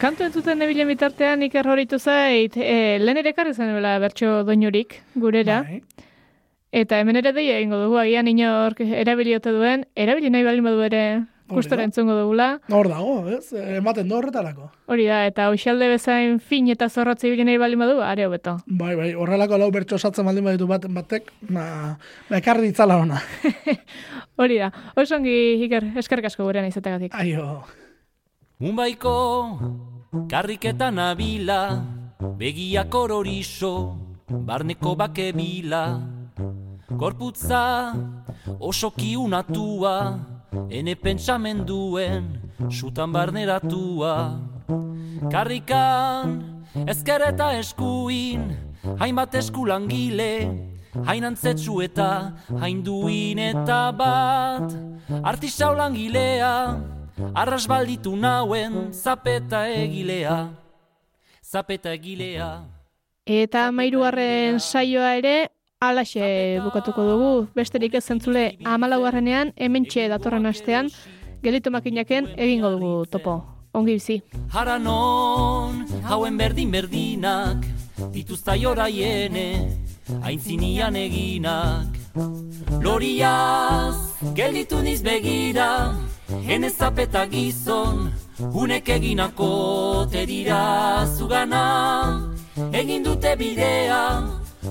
Kantu 0.00 0.24
entzuten 0.24 0.56
nebilen 0.56 0.88
bitartean 0.88 1.42
iker 1.44 1.66
horitu 1.68 1.98
zait, 2.00 2.54
e, 2.56 2.96
lehen 3.02 3.18
ere 3.20 3.34
karri 3.36 3.50
zen 3.52 3.74
bela 3.76 3.98
bertso 4.00 4.38
doinurik 4.48 4.94
gurera. 5.12 5.58
Bai. 5.66 6.06
Eta 6.72 7.02
hemen 7.02 7.18
ere 7.20 7.34
deia 7.36 7.58
egingo 7.58 7.76
dugu, 7.82 7.98
agian 8.00 8.30
inork 8.30 8.80
erabiliote 8.80 9.52
duen, 9.52 9.84
erabili 9.92 10.30
nahi 10.32 10.46
balin 10.46 10.64
badu 10.64 10.86
ere 10.86 11.02
gustora 11.50 11.84
entzungo 11.84 12.14
dugula. 12.16 12.46
Hor 12.72 12.88
dago, 12.88 13.16
ez? 13.28 13.52
Ematen 13.52 14.08
do 14.08 14.16
horretarako. 14.16 14.70
Hori 14.88 15.04
da, 15.10 15.18
eta 15.28 15.50
hoxalde 15.52 15.90
bezain 15.92 16.40
fin 16.40 16.72
eta 16.72 16.88
zorrotze 16.88 17.28
ibili 17.28 17.44
nahi 17.44 17.60
balin 17.60 17.84
badu, 17.84 18.00
are 18.06 18.24
hobeto. 18.24 18.56
Bai, 18.80 18.94
bai, 18.96 19.10
horrelako 19.12 19.60
lau 19.60 19.68
bertso 19.74 20.00
osatzen 20.00 20.24
baldin 20.24 20.48
baditu 20.48 20.70
bat, 20.70 20.88
batek, 20.96 21.28
na, 21.50 21.66
na 22.30 22.40
ekarri 22.40 22.70
ditzala 22.70 22.96
ona. 23.02 23.20
Hori 24.40 24.62
da, 24.64 24.72
osongi 24.96 25.36
iker, 25.66 25.90
eskerrik 26.00 26.32
asko 26.32 26.48
gurean 26.48 26.72
izategatik. 26.72 27.12
Aio. 27.20 27.50
Mumbaiko 28.60 29.56
karriketan 30.28 31.00
abila, 31.00 31.80
begiak 32.36 32.92
ororizo, 32.92 33.96
barneko 34.28 34.92
bake 35.00 35.32
bila. 35.32 35.96
Korputza 36.92 37.96
oso 38.60 38.92
kiunatua, 38.92 40.20
ene 40.68 40.92
pentsamenduen, 40.92 42.52
sutan 42.68 43.08
barneratua. 43.16 44.36
Karrikan 45.32 46.36
ezkereta 46.84 47.56
eskuin, 47.56 48.44
hainbat 49.00 49.40
eskulangile, 49.40 50.52
hain 51.08 51.24
antzetsu 51.24 51.80
eta 51.80 52.36
hain 52.60 52.84
duin 52.84 53.40
eta 53.40 53.88
bat. 53.96 54.68
Artisau 55.24 55.72
langilea, 55.72 56.76
Arras 57.34 57.66
balditu 57.68 58.16
nauen 58.16 58.92
zapeta 58.92 59.66
egilea, 59.68 60.50
zapeta 61.44 61.92
egilea. 61.92 62.50
Eta 63.26 63.68
mairuaren 63.72 64.60
saioa 64.60 65.14
ere, 65.18 65.50
alaxe 65.80 66.58
bukatuko 66.64 67.04
dugu, 67.06 67.32
besterik 67.54 67.94
ez 67.94 68.04
zentzule 68.04 68.44
amalaugarrenean, 68.64 69.52
hemen 69.56 69.86
txe 69.86 70.08
datorren 70.12 70.48
astean, 70.50 70.90
gelitu 71.42 71.70
makinaken 71.70 72.32
egingo 72.36 72.72
dugu 72.76 72.92
topo. 73.06 73.40
Ongi 73.72 73.94
bizi. 74.00 74.18
Haranon, 74.50 75.84
hauen 76.10 76.36
berdin 76.36 76.72
berdinak, 76.74 77.68
dituzta 78.10 78.56
joraiene, 78.58 79.76
aintzinian 80.26 80.96
eginak. 80.98 82.00
Loriaz, 82.82 83.94
gelditu 84.34 84.80
niz 84.82 84.98
begira, 85.06 85.94
Hene 86.30 86.70
zapeta 86.70 87.26
gizon, 87.26 88.12
unek 88.54 88.88
eginako 88.88 90.06
terira 90.12 91.04
zugana 91.16 91.64
Egin 92.72 93.02
dute 93.02 93.34
bidea, 93.36 94.00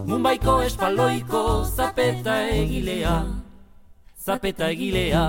munbaiko 0.07 0.61
espaloiko 0.63 1.43
zapeta 1.75 2.37
egilea 2.47 3.15
Zapeta 4.25 4.69
egilea, 4.71 5.25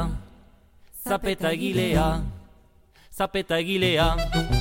zapeta 1.05 1.51
egilea 1.53 2.11
zapeta 3.21 3.59
egilea. 3.59 4.60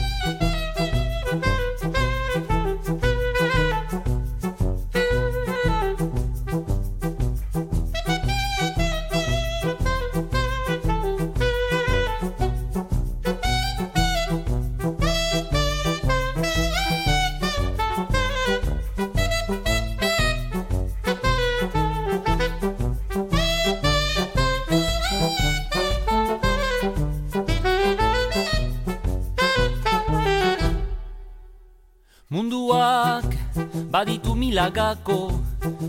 Baditu 34.00 34.32
milagako 34.32 35.28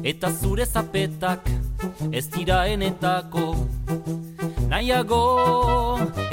eta 0.03 0.33
zure 0.35 0.65
zapetak 0.67 1.47
ez 2.11 2.25
dira 2.35 2.65
enetako. 2.67 3.45
Nahiago 4.73 5.21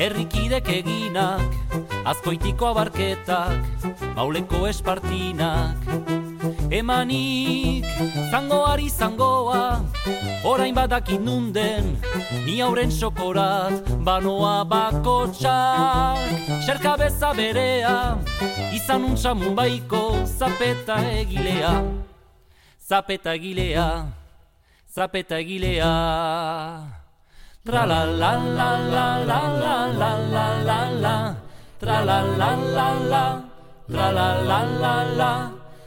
herrikidek 0.02 0.72
eginak 0.74 1.78
azkoitiko 2.14 2.72
abarketak 2.72 3.86
mauleko 4.18 4.66
espartinak 4.72 6.26
emanik 6.72 7.86
zangoari 8.32 8.90
zangoa 8.90 9.82
orain 10.44 10.76
badakit 10.76 11.22
nunden 11.22 11.98
ni 12.46 12.60
hauren 12.60 12.92
sokorat 12.92 13.84
banoa 14.04 14.66
bakotxak 14.68 16.20
xerka 16.66 16.98
beza 17.00 17.34
berea 17.34 18.18
izan 18.74 19.04
untsa 19.04 19.32
baiko 19.34 20.26
zapeta 20.26 21.00
egilea 21.22 21.74
zapeta 22.80 23.34
egilea 23.34 24.18
zapeta 24.98 25.38
egilea. 25.38 25.94
Tra 27.64 27.86
la 27.86 28.02
la 28.06 28.34
la 28.58 28.70
la 28.96 29.08
la 29.30 29.42
la 29.62 29.76
la 30.02 30.12
la 30.34 30.46
la 30.70 30.80
la 31.04 31.16
tra 31.80 31.98
la 32.02 32.20
la 32.42 32.52
la 32.78 32.88
la 33.12 33.26
tra 33.88 34.08
la 34.18 34.30
la 34.42 34.60
la 34.82 34.96
la 35.20 35.57